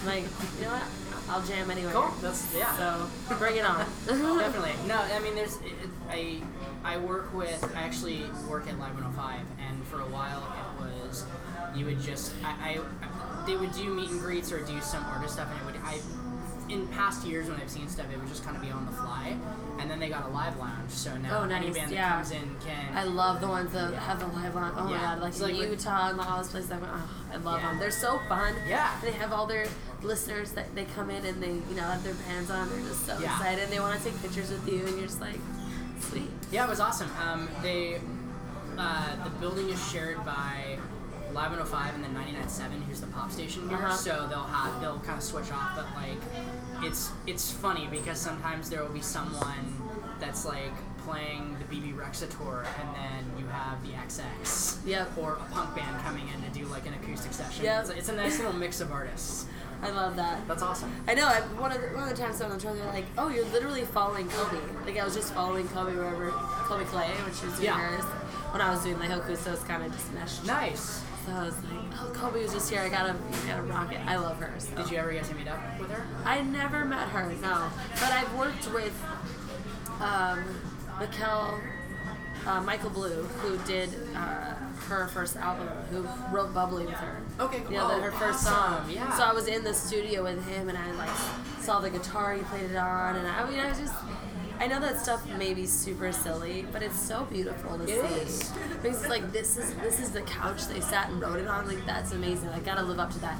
[0.00, 0.24] I'm like,
[0.58, 0.84] you know what?
[1.28, 1.92] I'll jam anyway.
[1.92, 2.10] Cool.
[2.20, 2.76] That's yeah.
[2.76, 3.86] So bring it on.
[4.06, 4.72] Definitely.
[4.86, 5.72] No, I mean, there's it,
[6.10, 6.42] I
[6.84, 10.42] I work with I actually work at Live 105, and for a while
[10.80, 11.24] it was
[11.74, 15.34] you would just I, I they would do meet and greets or do some artist
[15.34, 15.98] stuff, and it would I
[16.72, 18.92] in past years when I've seen stuff, it would just kind of be on the
[18.92, 19.36] fly,
[19.78, 22.12] and then they got a live lounge, so now Oh, any band that yeah.
[22.14, 22.96] comes in can.
[22.96, 24.74] I love the ones that have the live lounge.
[24.78, 26.70] Oh my god, like in like Utah and all those places.
[26.72, 27.68] I, went, oh, I love Yeah.
[27.70, 27.78] them.
[27.78, 28.54] They're so fun.
[28.66, 28.90] Yeah.
[29.02, 29.66] They have all their
[30.02, 32.68] listeners that they come in and they you know have their bands on.
[32.70, 33.36] They're just so Yeah.
[33.36, 33.68] excited.
[33.68, 35.38] They want to take pictures with you, and you're just like,
[36.00, 36.30] sweet.
[36.50, 37.10] Yeah, it was awesome.
[37.22, 38.00] Um, they,
[38.78, 40.78] uh, the building is shared by
[41.32, 43.78] Live 105 and then 99.7, who's the pop station here.
[43.78, 43.94] Uh-huh.
[43.94, 46.18] So they'll have they'll kind of switch off, but like,
[46.84, 49.72] it's it's funny because sometimes there will be someone
[50.20, 50.72] that's like
[51.06, 54.86] playing the Bebe Rexha tour, and then you have the XX.
[54.86, 55.18] Yep.
[55.18, 57.64] Or a punk band coming in to do like an acoustic session.
[57.64, 57.80] Yep.
[57.80, 59.46] It's, a- it's a nice little mix of artists.
[59.82, 60.46] I love that.
[60.46, 60.92] That's awesome.
[61.08, 61.26] I know.
[61.26, 63.46] I, one of the, one of the times on the tour, they're like, "Oh, you're
[63.46, 67.64] literally following Colbie." Like I was just following Colbie wherever Colbie Caillat, she was doing
[67.64, 67.78] Yeah.
[67.80, 68.04] hers.
[68.52, 70.44] When I was doing the Hoku, so it's kind of just meshed.
[70.46, 71.02] Nice.
[71.26, 72.80] So I was like, "Oh, Colbie was just here.
[72.80, 74.52] I gotta, I gotta rock it." I love her.
[74.58, 74.74] So.
[74.74, 76.04] Did you ever get to meet up with her?
[76.24, 77.70] I never met her, no.
[77.94, 78.92] But I've worked with
[80.00, 80.44] um,
[80.98, 81.60] Mikal,
[82.46, 84.54] uh, Michael Blue, who did uh,
[84.88, 87.18] her first album, who wrote Bubbly with her.
[87.38, 87.72] Okay, cool.
[87.72, 88.90] You know, the, her first awesome, song.
[88.92, 89.16] yeah.
[89.16, 91.10] So I was in the studio with him, and I like
[91.60, 93.94] saw the guitar he played it on, and I, I mean, I was just.
[94.60, 98.14] I know that stuff may be super silly, but it's so beautiful to It see.
[98.20, 98.52] is.
[98.80, 101.66] Because it's like this is this is the couch they sat and wrote it on.
[101.66, 102.48] Like that's amazing.
[102.50, 103.38] I gotta live up to that.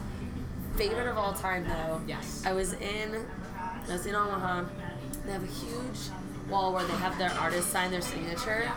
[0.77, 2.01] Favorite of all time though.
[2.07, 2.43] Yes.
[2.45, 3.25] I was in
[3.89, 4.65] I was in Omaha.
[5.27, 5.99] They have a huge
[6.51, 8.63] wall where they have their artists sign their signature.
[8.65, 8.75] Yeah.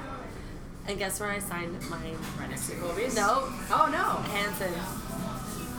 [0.87, 2.15] And guess where I signed mine?
[2.39, 3.15] Right next to Colbie's?
[3.15, 3.51] No.
[3.71, 4.21] Oh no.
[4.31, 4.71] Hanson.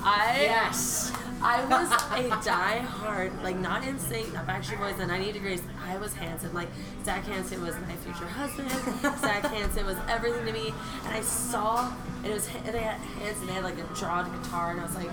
[0.03, 1.13] I Yes.
[1.43, 5.63] I was a die-hard, like not NSYNC, not Backstreet Boys, the 90 Degrees.
[5.87, 6.53] I was Hanson.
[6.55, 6.69] Like
[7.05, 8.71] Zac Hanson was my future husband.
[9.21, 10.73] Zac Hanson was everything to me.
[11.05, 13.47] And I saw, and it was and they had Hanson.
[13.47, 15.11] They had like a drawed guitar, and I was like,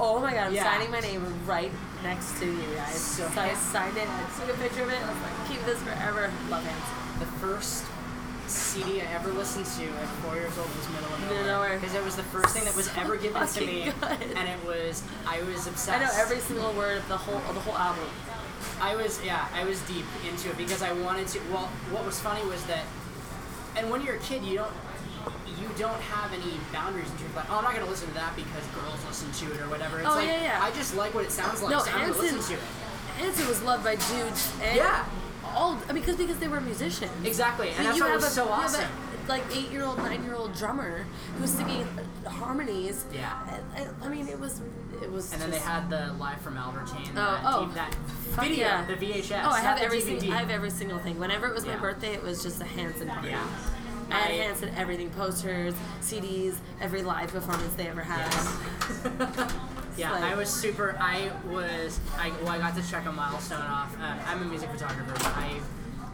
[0.00, 0.64] oh my god, I'm Yeah.
[0.64, 1.70] signing my name right
[2.02, 2.94] next to you guys.
[2.94, 4.08] So So, I signed it.
[4.08, 4.98] I took a picture of it.
[5.02, 6.30] I was like, keep this forever.
[6.48, 7.20] Love Hanson.
[7.20, 7.84] The first
[8.46, 11.78] CD I ever listened to at four years old was Middle of Middle of Nowhere.
[11.78, 13.84] Because it was the first thing that was ever given to me.
[14.00, 14.36] good.
[14.36, 15.90] And it was, I was obsessed.
[15.90, 18.04] I know every single word of the whole of the whole album.
[18.80, 21.40] I was, yeah, I was deep into it because I wanted to.
[21.52, 22.84] Well, what was funny was that,
[23.76, 24.72] and when you're a kid, you don't.
[25.60, 28.14] You don't have any boundaries in terms of like, oh, I'm not gonna listen to
[28.14, 29.98] that because girls listen to it or whatever.
[30.00, 30.58] It's Oh, like, yeah, yeah.
[30.62, 32.68] I just like what it sounds like, No, so Hanson- listen to it.
[33.18, 35.04] Hanson was loved by dudes and Yeah.
[35.54, 37.12] All because because they were musicians.
[37.24, 38.90] Exactly, and that's you what have was a- so you have a, awesome.
[39.28, 41.06] like eight year old, nine year old drummer
[41.38, 41.86] who's singing
[42.26, 43.04] harmonies.
[43.12, 43.32] Yeah.
[43.76, 44.60] I, I- mean, it was
[45.02, 45.32] it was.
[45.32, 47.10] And then they had the live from Albertane.
[47.10, 47.70] Oh, that, oh.
[47.74, 47.94] that
[48.42, 48.84] video, yeah.
[48.86, 49.42] the VHS.
[49.44, 50.32] Oh, I have every single.
[50.32, 51.18] I have every single thing.
[51.18, 53.28] Whenever it was my birthday, it was just a Hanson party.
[53.28, 53.46] Yeah.
[54.10, 59.52] I had Hanson everything: posters, CDs, every live performance they ever had.
[59.96, 60.96] Yeah, like- I was super.
[61.00, 62.00] I was.
[62.18, 63.94] I well, I got to check a milestone off.
[64.00, 65.54] Um, I'm a music photographer, but I,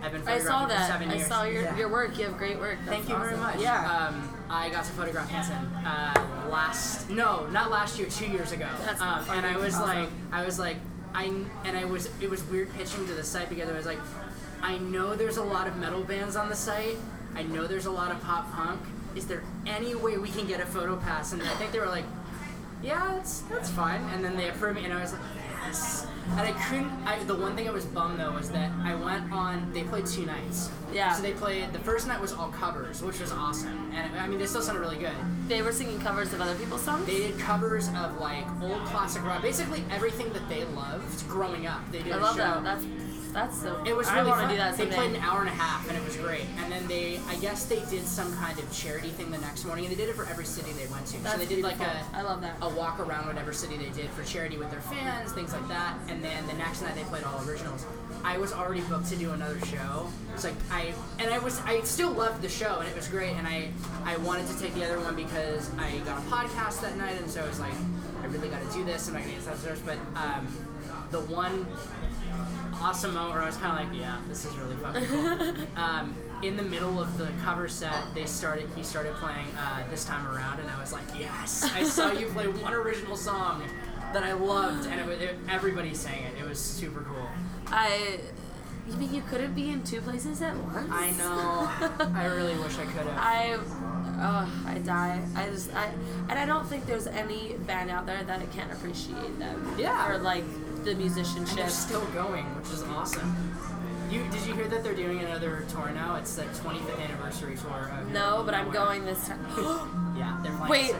[0.03, 0.89] I've been I photographing saw for that.
[0.91, 1.26] seven I years.
[1.28, 1.76] saw your, Yeah.
[1.76, 2.18] your work.
[2.18, 2.78] You have great work.
[2.85, 3.59] That's Thank you very much.
[3.61, 4.09] Yeah.
[4.09, 5.57] Um, I got to photograph Hanson
[5.87, 7.09] uh, last.
[7.11, 8.09] No, not last year.
[8.09, 8.68] Two years ago.
[8.85, 9.89] That's um, and I was awesome.
[9.89, 10.76] like, I was like,
[11.14, 11.24] I
[11.64, 12.09] and I was.
[12.20, 13.99] It was weird pitching to the site because I was like,
[14.62, 16.97] I know there's a lot of metal bands on the site.
[17.35, 18.81] I know there's a lot of pop punk.
[19.14, 21.33] Is there any way we can get a photo pass?
[21.33, 22.05] And I think they were like,
[22.83, 24.03] yeah, that's that's fine.
[24.14, 25.22] And then they approved me, and I was like,
[25.66, 26.07] yes.
[26.33, 26.91] And I couldn't.
[27.05, 29.72] I, the one thing I was bummed though was that I went on.
[29.72, 30.70] They played two nights.
[30.93, 31.12] Yeah.
[31.12, 31.72] So they played.
[31.72, 33.91] The first night was all covers, which was awesome.
[33.95, 35.14] And I mean, they still sounded really good.
[35.49, 37.07] They were singing covers of other people's songs.
[37.07, 41.81] They did covers of like old classic rock, basically everything that they loved growing up.
[41.91, 42.43] They did I love show.
[42.43, 42.62] that.
[42.64, 42.85] That's
[43.31, 43.83] that's so.
[43.87, 44.97] It was I really want to do that they someday.
[44.97, 46.45] played an hour and a half, and it was great.
[46.62, 49.87] And then they, I guess they did some kind of charity thing the next morning,
[49.87, 51.18] and they did it for every city they went to.
[51.22, 52.57] That's so they did like a, I love that.
[52.62, 55.97] a walk around whatever city they did for charity with their fans, things like that.
[56.09, 57.85] And then the next night they played all originals.
[58.22, 60.07] I was already booked to do another show.
[60.35, 63.33] It's like I and I was I still loved the show and it was great.
[63.33, 63.70] And I
[64.05, 67.31] I wanted to take the other one because I got a podcast that night, and
[67.31, 67.72] so I was like,
[68.22, 69.09] I really got to do this.
[69.09, 70.47] I'm not gonna get this But um,
[71.11, 71.66] the one
[72.81, 75.66] awesome moment where I was kind of like, yeah, this is really fucking cool.
[75.83, 78.68] um, in the middle of the cover set, they started.
[78.74, 82.26] He started playing uh, this time around, and I was like, yes, I saw you
[82.28, 83.62] play one original song
[84.12, 86.33] that I loved, and it, was- it, everybody sang it.
[86.41, 87.28] It was super cool.
[87.68, 88.20] I
[88.89, 90.89] You mean you couldn't be in two places at once?
[90.91, 91.68] I know.
[92.14, 93.09] I really wish I could have.
[93.18, 93.59] I,
[94.18, 95.20] oh, I die.
[95.37, 95.93] I just, I,
[96.28, 99.74] and I don't think there's any band out there that I can't appreciate them.
[99.78, 100.11] Yeah.
[100.11, 100.45] Or like
[100.85, 101.57] the And musicianship.
[101.57, 103.35] they're still going, which is awesome.
[104.11, 106.16] You did you hear that they're doing another tour now?
[106.16, 107.91] It's the 25th anniversary tour.
[108.01, 109.47] Of No, but I'm going this time.
[110.20, 110.70] Yeah, they're playing.
[110.70, 110.95] Wait.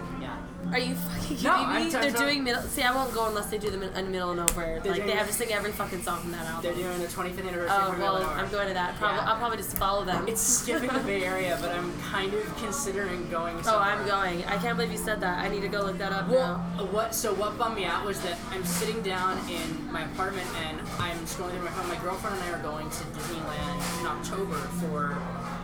[0.71, 0.77] Yeah.
[0.77, 1.65] Are you fucking kidding No, me?
[1.65, 2.63] I'm They're talking doing middle.
[2.63, 4.81] See, I won't go unless they do the in, in middle and over.
[4.83, 6.63] They're Like they have to sing every fucking song from that album.
[6.63, 7.69] They're doing the 25th anniversary.
[7.71, 8.97] Oh for well, I'm going to that.
[8.97, 9.31] Probably, Yeah.
[9.31, 10.29] I'll probably just follow them.
[10.29, 13.57] It's skipping the Bay Area, but I'm kind of considering going.
[13.67, 14.45] oh, I'm going.
[14.45, 15.39] I can't believe you said that.
[15.39, 16.83] I need to go look that up Well, now.
[16.83, 17.15] uh, what?
[17.15, 21.17] So what bummed me out was that I'm sitting down in my apartment and I'm
[21.27, 21.89] scrolling through my phone.
[21.89, 25.17] My girlfriend and I are going to Disneyland in October for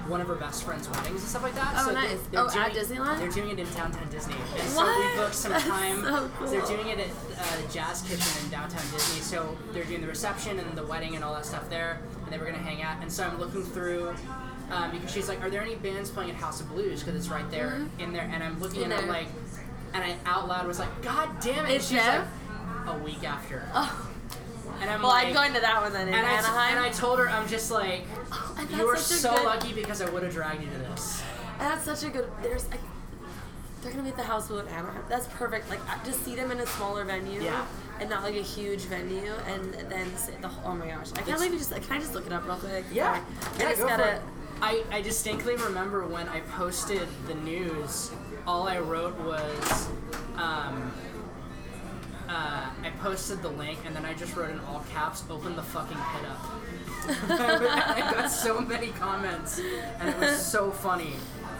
[0.08, 1.74] one of her best friend's weddings and stuff like that.
[1.76, 2.18] Oh, so nice.
[2.30, 3.18] They're, Oh, they're at doing, Disneyland?
[3.18, 4.34] They're doing it in downtown Disney.
[4.58, 5.14] And so What?
[5.16, 6.02] we booked some time.
[6.04, 9.20] so They're doing it at uh, Jazz Kitchen in downtown Disney.
[9.20, 12.38] So they're doing the reception and the wedding and all that stuff there, and they
[12.38, 13.02] were gonna hang out.
[13.02, 14.14] And so I'm looking through.
[14.68, 17.00] Um, because she's like, are there any bands playing at House of Blues?
[17.00, 18.90] Because it's right there in there, and I'm looking Mm-hmm.
[18.90, 19.28] In and I'm like,
[19.94, 21.74] and I out loud was like, God damn it!
[21.76, 22.26] It's she's them?
[22.84, 23.62] like, a week after.
[23.72, 24.10] Oh,
[24.80, 26.76] And I'm well, like, I'm going to that one then in and I, Anaheim.
[26.78, 28.02] and I told her, I'm just like,
[28.32, 30.70] Oh, you are that's such a so good- lucky because I would have dragged you
[30.70, 31.22] to this.
[31.58, 32.28] And that's such a good.
[32.42, 32.80] There's like,
[33.82, 35.02] they're gonna be at the house in Anaheim.
[35.08, 35.70] That's perfect.
[35.70, 37.42] Like I- just see them in a smaller venue.
[37.42, 37.64] Yeah.
[37.98, 41.28] And not like a huge venue, and then say the oh my gosh, I can't
[41.28, 41.70] It's- believe you just.
[41.70, 42.84] Can I just look it up real quick?
[42.92, 44.20] Yeah, I yeah, just go gotta.
[44.60, 48.10] I, I distinctly remember when I posted the news,
[48.46, 49.88] all I wrote was,
[50.36, 50.92] um,
[52.28, 55.62] uh, I posted the link and then I just wrote in all caps, open the
[55.62, 56.44] fucking pit up.
[57.30, 59.60] I got so many comments
[60.00, 61.14] and it was so funny.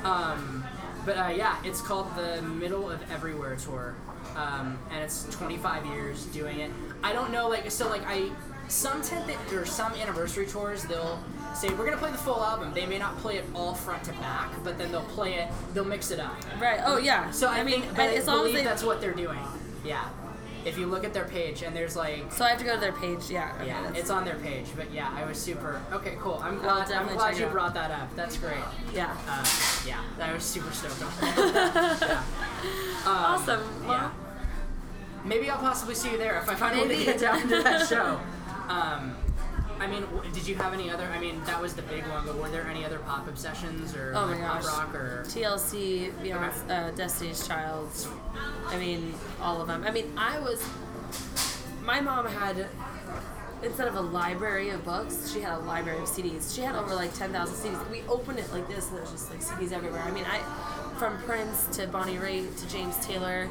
[0.05, 0.65] Um,
[1.05, 3.95] but uh, yeah, it's called the Middle of Everywhere Tour.
[4.37, 6.71] Um, and it's 25 years doing it.
[7.03, 8.31] I don't know, like, so like I,
[8.69, 11.23] some tent that, or some anniversary tours, they'll
[11.55, 12.73] say we're gonna play the full album.
[12.75, 15.85] They may not play it all front to back, but then they'll play it, they'll
[15.85, 16.35] mix it up.
[16.61, 16.81] Right.
[16.85, 17.31] Oh yeah.
[17.31, 18.65] So I, mean, think, but and I as long as believe they.
[18.65, 19.39] that's what they're doing.
[19.85, 20.09] Yeah.
[20.67, 22.81] If you look at their page and there's like so I have to go to
[22.81, 23.31] their page.
[23.31, 23.53] Yeah.
[23.57, 26.41] okay, yeah, that's- it's on their page, but yeah, I was super okay, cool.
[26.43, 27.53] I'm glad I'm definitely glad check you out.
[27.53, 28.15] brought that up.
[28.17, 28.59] That's great.
[28.93, 29.17] Yeah.
[29.29, 29.45] Uh,
[29.87, 31.11] yeah, I was super stoked on
[31.55, 31.99] that.
[32.03, 32.19] yeah.
[33.07, 33.61] Um, awesome.
[33.87, 34.11] Well, yeah.
[35.25, 37.05] Maybe I'll possibly see you there if I find a way to Maybe.
[37.05, 38.21] get down to that show.
[38.69, 39.15] Um,
[39.79, 41.05] I mean, did you have any other?
[41.05, 44.13] I mean, that was the big one, but were there any other pop obsessions or
[44.15, 44.73] Oh my like pop gosh.
[44.73, 45.25] rock or?
[45.27, 47.91] TLC, Beyonce, uh, Destiny's Child.
[48.69, 49.85] I mean, all of them.
[49.85, 50.67] I mean, I was.
[51.83, 52.67] My mom had,
[53.63, 56.55] instead of a library of books, she had a library of CDs.
[56.55, 57.91] She had over like 10,000 CDs.
[57.91, 60.03] We opened it like this, and there's just like CDs everywhere.
[60.03, 60.41] I mean, I.
[60.97, 63.51] From Prince to Bonnie Raitt to James Taylor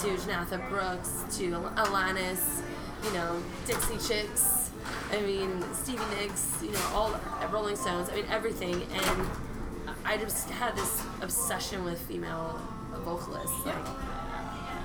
[0.00, 2.62] to Janatha Brooks to Alanis,
[3.04, 4.57] you know, Dixie Chicks,
[5.10, 7.20] I mean, Stevie Nicks, you know, all
[7.50, 8.74] Rolling Stones, I mean, everything.
[8.74, 9.28] And
[10.04, 12.60] I just had this obsession with female
[13.04, 13.64] vocalists.
[13.64, 13.86] Like,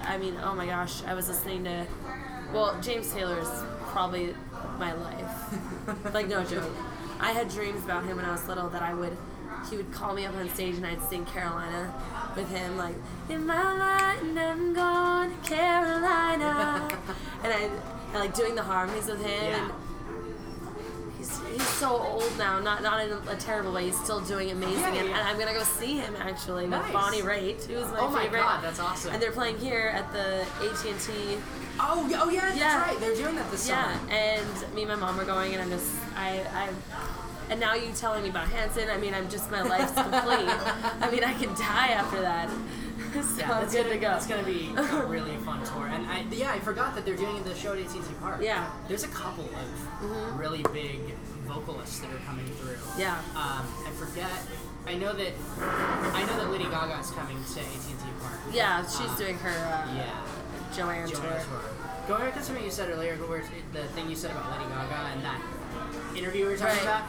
[0.06, 1.86] I mean, oh my gosh, I was listening to,
[2.54, 3.50] well, James Taylor's
[3.88, 4.34] probably
[4.80, 6.14] my life.
[6.14, 6.72] like, no joke.
[7.20, 9.16] I had dreams about him when I was little that I would,
[9.70, 11.94] he would call me up on stage and I'd sing Carolina
[12.36, 12.96] with him, like,
[13.30, 16.90] in my mind, I'm going to Carolina.
[17.44, 17.70] and I,
[18.14, 19.52] and like doing the harmonies with him.
[19.52, 19.64] Yeah.
[19.64, 19.74] And
[21.54, 23.86] He's, so old now, not not in a terrible way.
[23.86, 25.20] He's still doing amazing, Yeah, and, yeah.
[25.20, 26.84] and I'm gonna go see him actually Nice.
[26.84, 28.40] with Bonnie Raitt, who is my Oh my favorite.
[28.40, 29.14] God, that's awesome.
[29.14, 31.12] And they're playing here at the AT and T.
[31.80, 32.82] Oh, yeah, oh yeah, that's Yeah.
[32.82, 33.00] right.
[33.00, 34.12] They're doing that this Yeah, summer.
[34.12, 36.70] and me and my mom are going, and I'm just I I.
[37.50, 40.48] And now you telling me about Hanson, I mean, I'm just my life's complete.
[41.02, 42.50] I mean, I can die after that.
[43.14, 44.14] so Yeah, that's good gonna, to go.
[44.16, 45.88] It's gonna be a really fun tour.
[45.88, 48.40] And I, yeah, I forgot that they're doing the show at AT&T Park.
[48.42, 48.64] Yeah.
[48.64, 48.88] Mm-hmm.
[48.88, 51.00] There's a couple of really big
[51.54, 52.78] vocalists that are coming through.
[52.98, 53.18] Yeah.
[53.36, 54.30] Um, I forget.
[54.88, 55.34] I know that.
[55.60, 58.40] I know that Lady Gaga is coming to AT&T Park.
[58.52, 60.10] Yeah, she's Uh, doing her uh, Yeah.
[60.76, 61.46] Joanne, Joanna tour.
[61.46, 61.62] tour.
[62.08, 65.24] Going back to something you said earlier, the thing you said about Lady Gaga and
[65.24, 65.40] that
[66.16, 66.84] interview we were talking Right.
[66.84, 67.04] about.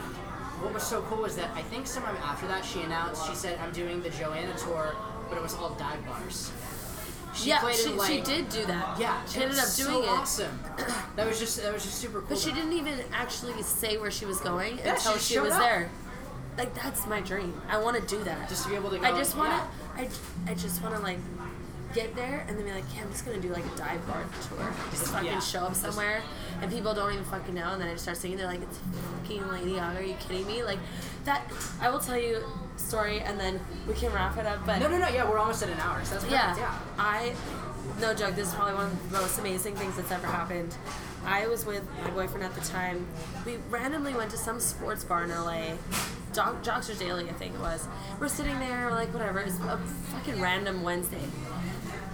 [0.62, 3.59] What was so cool was that I think sometime after that she announced she said
[3.59, 4.95] I'm doing the Joanna tour,
[5.28, 6.53] but it was all dive bars.
[7.35, 8.99] She yeah, played she, in like she did do that.
[8.99, 10.09] yeah, she ended up doing so it.
[10.09, 10.59] Awesome.
[11.16, 12.28] That was just that was just super cool.
[12.28, 12.57] But she though.
[12.57, 15.61] didn't even actually say where she was going Yeah, until she she, was up.
[15.61, 15.91] there.
[16.59, 17.61] Like that's my dream.
[17.68, 18.49] I want to do that.
[18.49, 19.05] Just to be able to go.
[19.05, 20.03] I just want to.
[20.03, 20.09] yeah.
[20.49, 21.18] I, I just want to like
[21.95, 24.24] get there and then be like, yeah, I'm just gonna do like a dive bar
[24.49, 24.72] tour.
[24.91, 25.39] Just fucking Yeah.
[25.41, 26.22] show up somewhere
[26.61, 28.37] and people don't even fucking know, and then I just start singing.
[28.37, 28.78] They're like, it's
[29.22, 29.99] fucking Lady Gaga.
[29.99, 30.62] Are you kidding me?
[30.64, 30.78] Like
[31.24, 31.49] that.
[31.80, 32.43] I will tell you
[32.77, 34.64] story and then we can wrap it up.
[34.66, 35.09] But No, no, no.
[35.09, 36.05] Yeah, we're almost at an hour.
[36.05, 36.33] So that's perfect.
[36.33, 36.79] yeah, Yeah.
[36.99, 37.35] I
[38.01, 40.75] no joke, this is probably one of the most amazing things that's ever happened.
[41.27, 43.07] I was with my boyfriend at the time.
[43.47, 45.75] We randomly went to some sports bar in LA.
[46.33, 47.87] Jock, Jockster Daily, I think it was.
[48.18, 49.41] We're sitting there, we're like, whatever.
[49.41, 51.20] It's a fucking random Wednesday.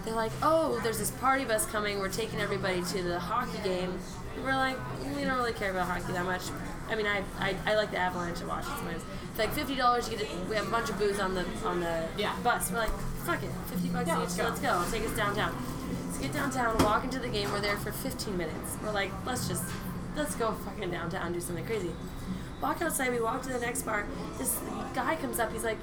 [0.04, 1.98] They're like, oh, there's this party bus coming.
[1.98, 3.98] We're taking everybody to the hockey game.
[4.36, 4.76] And we're like,
[5.16, 6.42] we don't really care about hockey that much.
[6.91, 9.03] I mean, I, I, I like the Avalanche to watch it sometimes.
[9.30, 10.11] It's like fifty dollars.
[10.11, 10.32] You get it.
[10.49, 12.34] We have a bunch of booze on the on the Yeah.
[12.43, 12.70] bus.
[12.70, 12.91] We're like,
[13.24, 14.20] fuck it, fifty bucks Yeah, each.
[14.22, 14.45] let's go.
[14.45, 14.84] Let's go.
[14.91, 15.55] Take us downtown.
[16.07, 16.76] Let's get downtown.
[16.84, 17.51] Walk into the game.
[17.53, 18.76] We're there for fifteen minutes.
[18.82, 19.62] We're like, let's just
[20.16, 21.91] let's go fucking downtown and do something crazy.
[22.61, 23.11] Walk outside.
[23.12, 24.07] We walk to the next bar.
[24.36, 24.59] This
[24.95, 25.53] guy comes up.
[25.53, 25.78] He's like,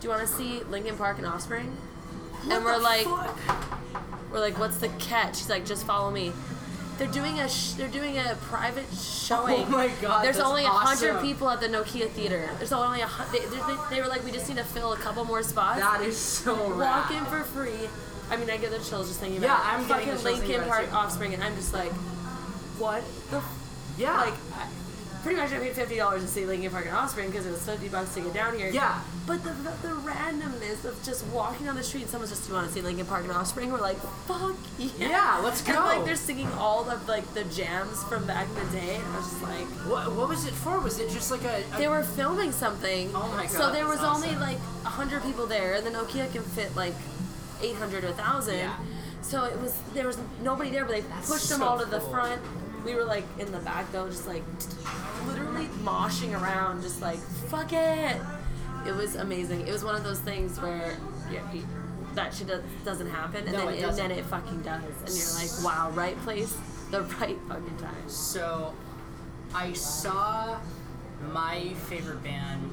[0.00, 1.76] do you want to see Linkin Park and Offspring?
[2.50, 3.06] and we're like,
[4.32, 5.38] we're like, what's the catch?
[5.38, 6.32] He's like, just follow me.
[6.98, 9.64] They're doing a sh- they're doing a private showing.
[9.64, 11.26] Oh my God, There's only a hundred awesome.
[11.26, 12.48] people at the Nokia Theater.
[12.56, 15.24] There's only a they, they, they were like, we just need to fill a couple
[15.26, 15.80] more spots.
[15.80, 17.18] That is so Walk rad.
[17.18, 17.88] in for free.
[18.30, 19.88] I mean, I get the chills just thinking Yeah, about it.
[19.88, 20.92] Yeah, I'm fucking Linkin Park.
[20.94, 21.92] Offspring, and I'm just like,
[22.78, 23.58] what the f-
[23.98, 24.16] Yeah.
[24.22, 24.34] like.
[24.54, 24.66] I,
[25.26, 27.62] pretty much, I paid fifty dollars to see Linkin Park and Offspring because it was
[27.64, 28.70] fifty bucks to get down here.
[28.70, 29.00] Yeah.
[29.26, 32.50] But the, the, the randomness of just walking down the street and someone's just, do
[32.50, 33.72] you want to see Linkin Park and Offspring?
[33.72, 35.08] We're like, fuck yeah.
[35.08, 35.80] Yeah, let's And go.
[35.80, 39.16] like they're singing all of like the jams from back in the day, and I
[39.16, 40.78] was just like, What, what was it for?
[40.78, 43.10] Was it just like a, a they were filming something.
[43.14, 43.50] Oh my god!
[43.50, 44.40] So there was that's only awesome.
[44.40, 46.94] like hundred people there, and the Nokia can fit like
[47.62, 48.58] eight hundred or thousand.
[48.58, 48.76] Yeah.
[49.22, 52.00] So it was there was nobody there, but they That's pushed them all to the
[52.00, 52.40] front.
[52.86, 54.44] We were like in the back though, just like
[55.26, 58.16] literally moshing around, just like fuck it.
[58.86, 59.66] It was amazing.
[59.66, 60.96] It was one of those things where
[61.30, 61.66] yeah, you-
[62.14, 65.14] that shit does, doesn't happen, and, No, then, it and then it fucking does, and
[65.14, 66.56] you're like, wow, right place,
[66.90, 68.08] the right fucking time.
[68.08, 68.72] So,
[69.54, 70.58] I saw
[71.32, 72.70] my favorite band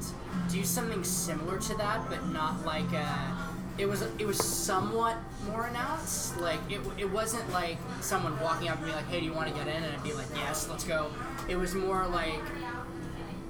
[0.50, 3.53] do something similar to that, but not like a.
[3.76, 5.16] It was it was somewhat
[5.50, 6.38] more announced.
[6.38, 9.48] Like it, it wasn't like someone walking up and be like, "Hey, do you want
[9.48, 11.10] to get in?" And I'd be like, "Yes, let's go."
[11.48, 12.40] It was more like.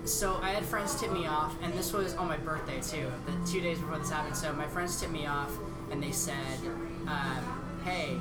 [0.05, 3.11] So I had friends tip me off, and this was on my birthday too.
[3.25, 4.37] The two days before this happened.
[4.37, 5.51] So my friends tipped me off,
[5.91, 6.59] and they said,
[7.07, 8.19] um, "Hey,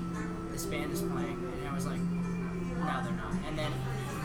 [0.52, 2.00] this band is playing," and I was like,
[2.86, 3.34] no, they're not.
[3.48, 3.72] And then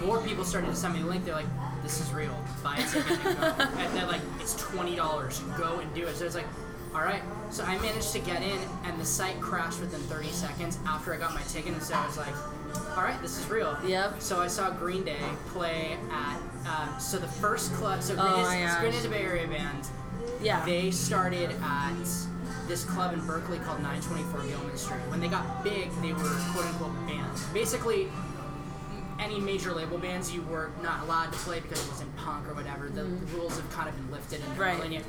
[0.04, 1.24] more people started to send me the link.
[1.24, 1.46] They're like,
[1.82, 2.34] this is real.
[2.62, 3.64] Buy a ticket and go.
[3.78, 5.40] and then like, it's twenty dollars.
[5.56, 6.16] Go and do it.
[6.16, 6.46] So it's like,
[6.94, 7.22] all right.
[7.50, 11.16] So I managed to get in, and the site crashed within 30 seconds after I
[11.16, 11.72] got my ticket.
[11.72, 12.34] And so I was like,
[12.96, 13.76] all right, this is real.
[13.84, 14.20] Yep.
[14.20, 16.40] So I saw Green Day play at.
[16.66, 18.02] Um, so the first club.
[18.02, 18.80] So Green, Oh gosh.
[18.80, 19.88] Green Day's a Bay Area band.
[20.42, 20.64] Yeah.
[20.64, 22.06] They started at
[22.66, 25.00] this club in Berkeley called 924 Gilman Street.
[25.08, 27.44] When they got big, they were quote unquote bands.
[27.46, 28.08] Basically,
[29.18, 32.54] any major label bands you were not allowed to play because it wasn't punk or
[32.54, 32.88] whatever.
[32.88, 33.04] The
[33.36, 34.60] rules have kind of been lifted in Mm-hmm.
[34.60, 35.04] Right.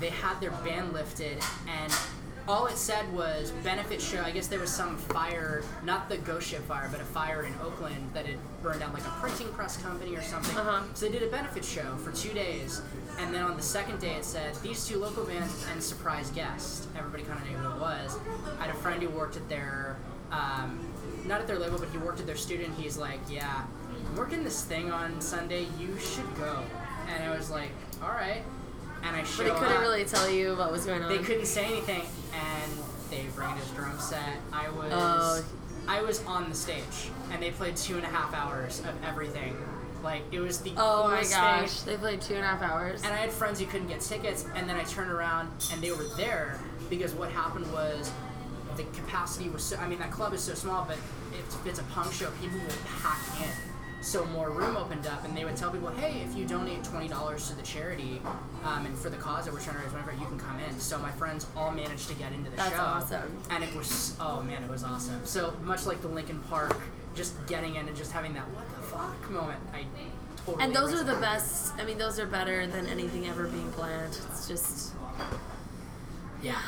[0.00, 1.38] They had their band lifted,
[1.68, 1.92] and
[2.48, 4.22] all it said was benefit show.
[4.22, 7.54] I guess there was some fire, not the ghost ship fire, but a fire in
[7.62, 10.56] Oakland that had burned down like a printing press company or something.
[10.56, 10.82] Uh-huh.
[10.94, 12.82] So they did a benefit show for two days,
[13.18, 16.88] and then on the second day it said these two local bands and surprise guest.
[16.96, 18.18] Everybody kind of knew who it was.
[18.58, 19.96] I had a friend who worked at their,
[20.32, 20.80] um,
[21.30, 22.74] not at their label, but he worked at their student.
[22.74, 23.62] He's like, yeah,
[24.06, 25.66] I'm working this thing on Sunday.
[25.78, 26.58] You should go.
[27.08, 27.70] And I was like,
[28.02, 28.42] all right.
[29.04, 29.80] And I But show he couldn't up.
[29.80, 31.08] really tell you what was going on.
[31.08, 32.02] They couldn't say anything,
[32.34, 32.72] and
[33.10, 34.36] they bring his drum set.
[34.52, 35.44] I was, Oh.
[35.88, 39.56] I was on the stage, and they played two and a half hours of everything.
[40.02, 41.94] Like it was the Oh my gosh, thing.
[41.94, 43.02] they played two and a half hours.
[43.04, 45.92] And I had friends who couldn't get tickets, and then I turned around and they
[45.92, 46.58] were there
[46.88, 48.10] because what happened was
[48.76, 49.76] the capacity was so.
[49.76, 50.96] I mean, that club is so small, but
[51.38, 53.48] if it's a punk show, people will pack in.
[54.02, 57.06] So more room opened up, and they would tell people, "Hey, if you donate twenty
[57.08, 58.22] dollars to the charity
[58.64, 60.78] um, and for the cause that we're trying to raise, whatever, you can come in."
[60.80, 63.36] So my friends all managed to get into the That's show, awesome.
[63.50, 65.20] and it was oh man, it was awesome.
[65.24, 66.76] So much like the Linkin Park,
[67.14, 69.60] just getting in and just having that what the fuck moment.
[69.74, 69.84] I
[70.46, 70.64] totally.
[70.64, 71.74] And those are the best.
[71.78, 74.18] I mean, those are better than anything ever being planned.
[74.30, 74.94] It's just,
[76.42, 76.58] yeah,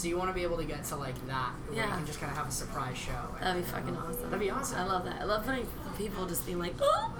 [0.00, 2.20] So you want to be able to get to like that, where you can just
[2.20, 3.12] kind of have a surprise show.
[3.38, 4.22] that'd be fucking awesome.
[4.22, 4.78] That'd be awesome.
[4.78, 5.20] I love that.
[5.20, 5.66] I love funny
[5.98, 7.12] people just being like, oh,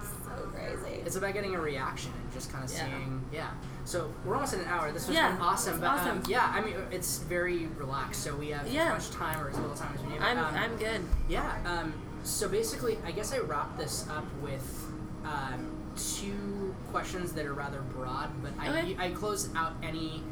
[0.00, 1.02] so crazy.
[1.04, 2.84] It's about getting a reaction and just kind of Yeah.
[2.86, 3.50] seeing, yeah.
[3.84, 4.92] So we're almost at an hour.
[4.92, 6.18] This was Yeah, awesome, but awesome.
[6.18, 8.94] Um, yeah, I mean it's very relaxed, so we have Yeah.
[8.94, 10.20] as much time or as little time as we need.
[10.20, 11.00] I'm, um, I'm good.
[11.28, 11.56] Yeah.
[11.66, 11.92] Um,
[12.22, 14.86] so basically, I guess I wrap this up with
[15.24, 20.22] um, two questions that are rather broad, but I, I close out any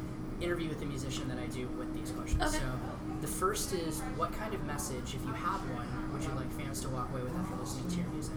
[0.41, 2.41] interview with the musician that I do with these questions.
[2.41, 2.57] Okay.
[2.57, 2.63] So
[3.21, 6.81] the first is, what kind of message, if you have one, would you like fans
[6.81, 8.35] to walk away with after listening to your music?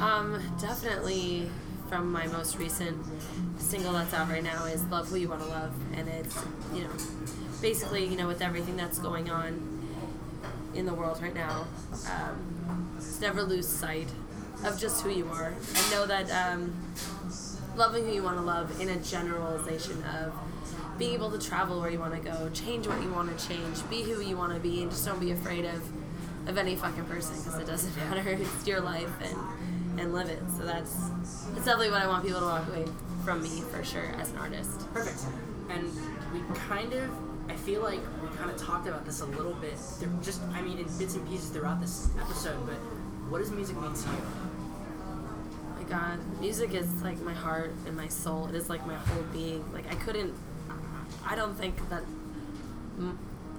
[0.00, 1.50] Um, definitely
[1.88, 2.96] from my most recent
[3.58, 5.74] single that's out right now is Love Who You Wanna Love.
[5.94, 6.36] And it's,
[6.74, 6.90] you know,
[7.60, 9.76] basically, you know, with everything that's going on
[10.74, 11.66] in the world right now.
[12.12, 14.08] Um, never lose sight
[14.64, 16.74] of just who you are, and know that um,
[17.76, 20.32] loving who you want to love in a generalization of
[20.98, 23.88] being able to travel where you want to go, change what you want to change,
[23.90, 25.82] be who you want to be, and just don't be afraid of
[26.48, 28.30] of any fucking person because it doesn't matter.
[28.30, 30.42] It's your life and and live it.
[30.56, 32.84] So that's that's definitely what I want people to walk away
[33.24, 34.92] from me for sure as an artist.
[34.92, 35.24] Perfect.
[35.68, 35.90] And
[36.32, 37.10] we kind of,
[37.48, 39.76] I feel like we kind of talked about this a little bit.
[40.22, 42.64] Just, I mean, in bits and pieces throughout this episode.
[42.66, 42.76] But
[43.28, 44.16] what does music mean to you?
[45.00, 48.94] Oh my god music is like my heart and my soul it is like my
[48.96, 50.34] whole being like i couldn't
[51.26, 52.02] i don't think that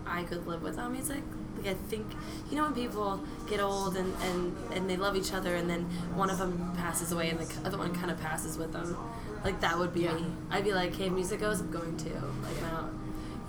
[0.10, 1.22] I could live without music.
[1.58, 2.06] Like i think
[2.50, 5.82] you know when people get old and, and, and they love each other and then
[6.16, 8.96] one of them passes away and the other one kind of passes with them?
[9.44, 10.14] Like that would be Yeah.
[10.14, 10.26] me.
[10.50, 12.10] I'd be like hey music goes i'm going to.
[12.46, 12.84] Like my,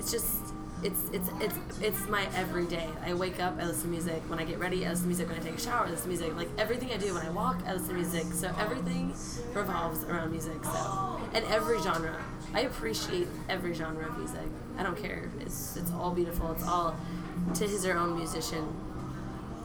[0.01, 0.48] it's just
[0.83, 2.89] it's it's it's it's my everyday.
[3.05, 4.23] I wake up, I listen to music.
[4.29, 5.29] When I get ready, I listen to music.
[5.29, 6.37] When I take a shower, I listen to music.
[6.37, 8.25] Like everything I do when I walk, I listen to music.
[8.33, 9.15] So everything
[9.55, 10.65] revolves around music.
[10.65, 12.17] So and every genre,
[12.55, 14.47] I appreciate every genre of music.
[14.77, 15.31] I don't care.
[15.41, 16.53] It's it's all beautiful.
[16.53, 16.97] It's all
[17.55, 18.67] to his or her own musician.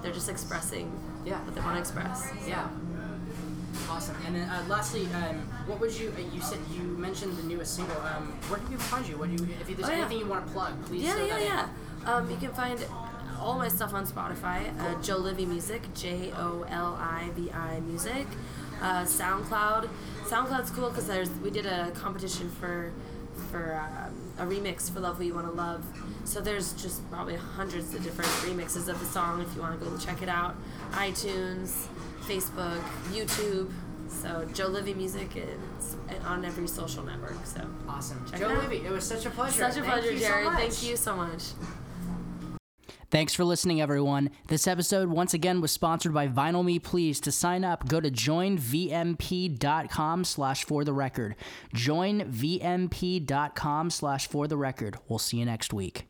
[0.01, 0.91] They're just expressing
[1.25, 1.39] Yeah.
[1.45, 2.29] what they want to express.
[2.47, 2.67] Yeah.
[3.89, 4.15] Awesome.
[4.25, 6.13] And then uh, lastly, um, what would you?
[6.17, 7.97] Uh, you said you mentioned the newest single.
[8.01, 9.17] Um, where can people find you?
[9.17, 9.49] What do you?
[9.61, 9.99] If there's Oh, yeah.
[9.99, 11.03] anything you want to plug, please.
[11.03, 11.67] Yeah, yeah, yeah.
[12.05, 12.83] Um, you can find
[13.39, 14.59] all my stuff on Spotify.
[14.79, 18.27] Uh, Joe Livy Music, J O L I V I Music.
[18.81, 19.89] Uh, SoundCloud.
[20.25, 22.91] SoundCloud's cool because there's we did a competition for
[23.51, 25.83] for um, a remix for Love Who You Want to Love.
[26.25, 29.85] So there's just probably hundreds of different remixes of the song if you want to
[29.85, 30.55] go check it out.
[30.91, 31.87] iTunes,
[32.27, 33.71] Facebook, YouTube.
[34.07, 35.95] So Joe Livy Music is
[36.25, 37.35] on every social network.
[37.45, 38.23] So Awesome.
[38.29, 38.63] Check Joe it out.
[38.69, 39.59] Livy, it was such a pleasure.
[39.59, 40.45] such a Thank pleasure, you so Jared.
[40.45, 40.59] much.
[40.59, 41.43] Thank you so much.
[43.11, 44.31] Thanks for listening, everyone.
[44.47, 47.19] This episode, once again, was sponsored by Vinyl Me Please.
[47.21, 51.35] To sign up, go to joinvmp.com slash for the record.
[51.75, 54.97] Joinvmp.com slash for the record.
[55.07, 56.07] We'll see you next week.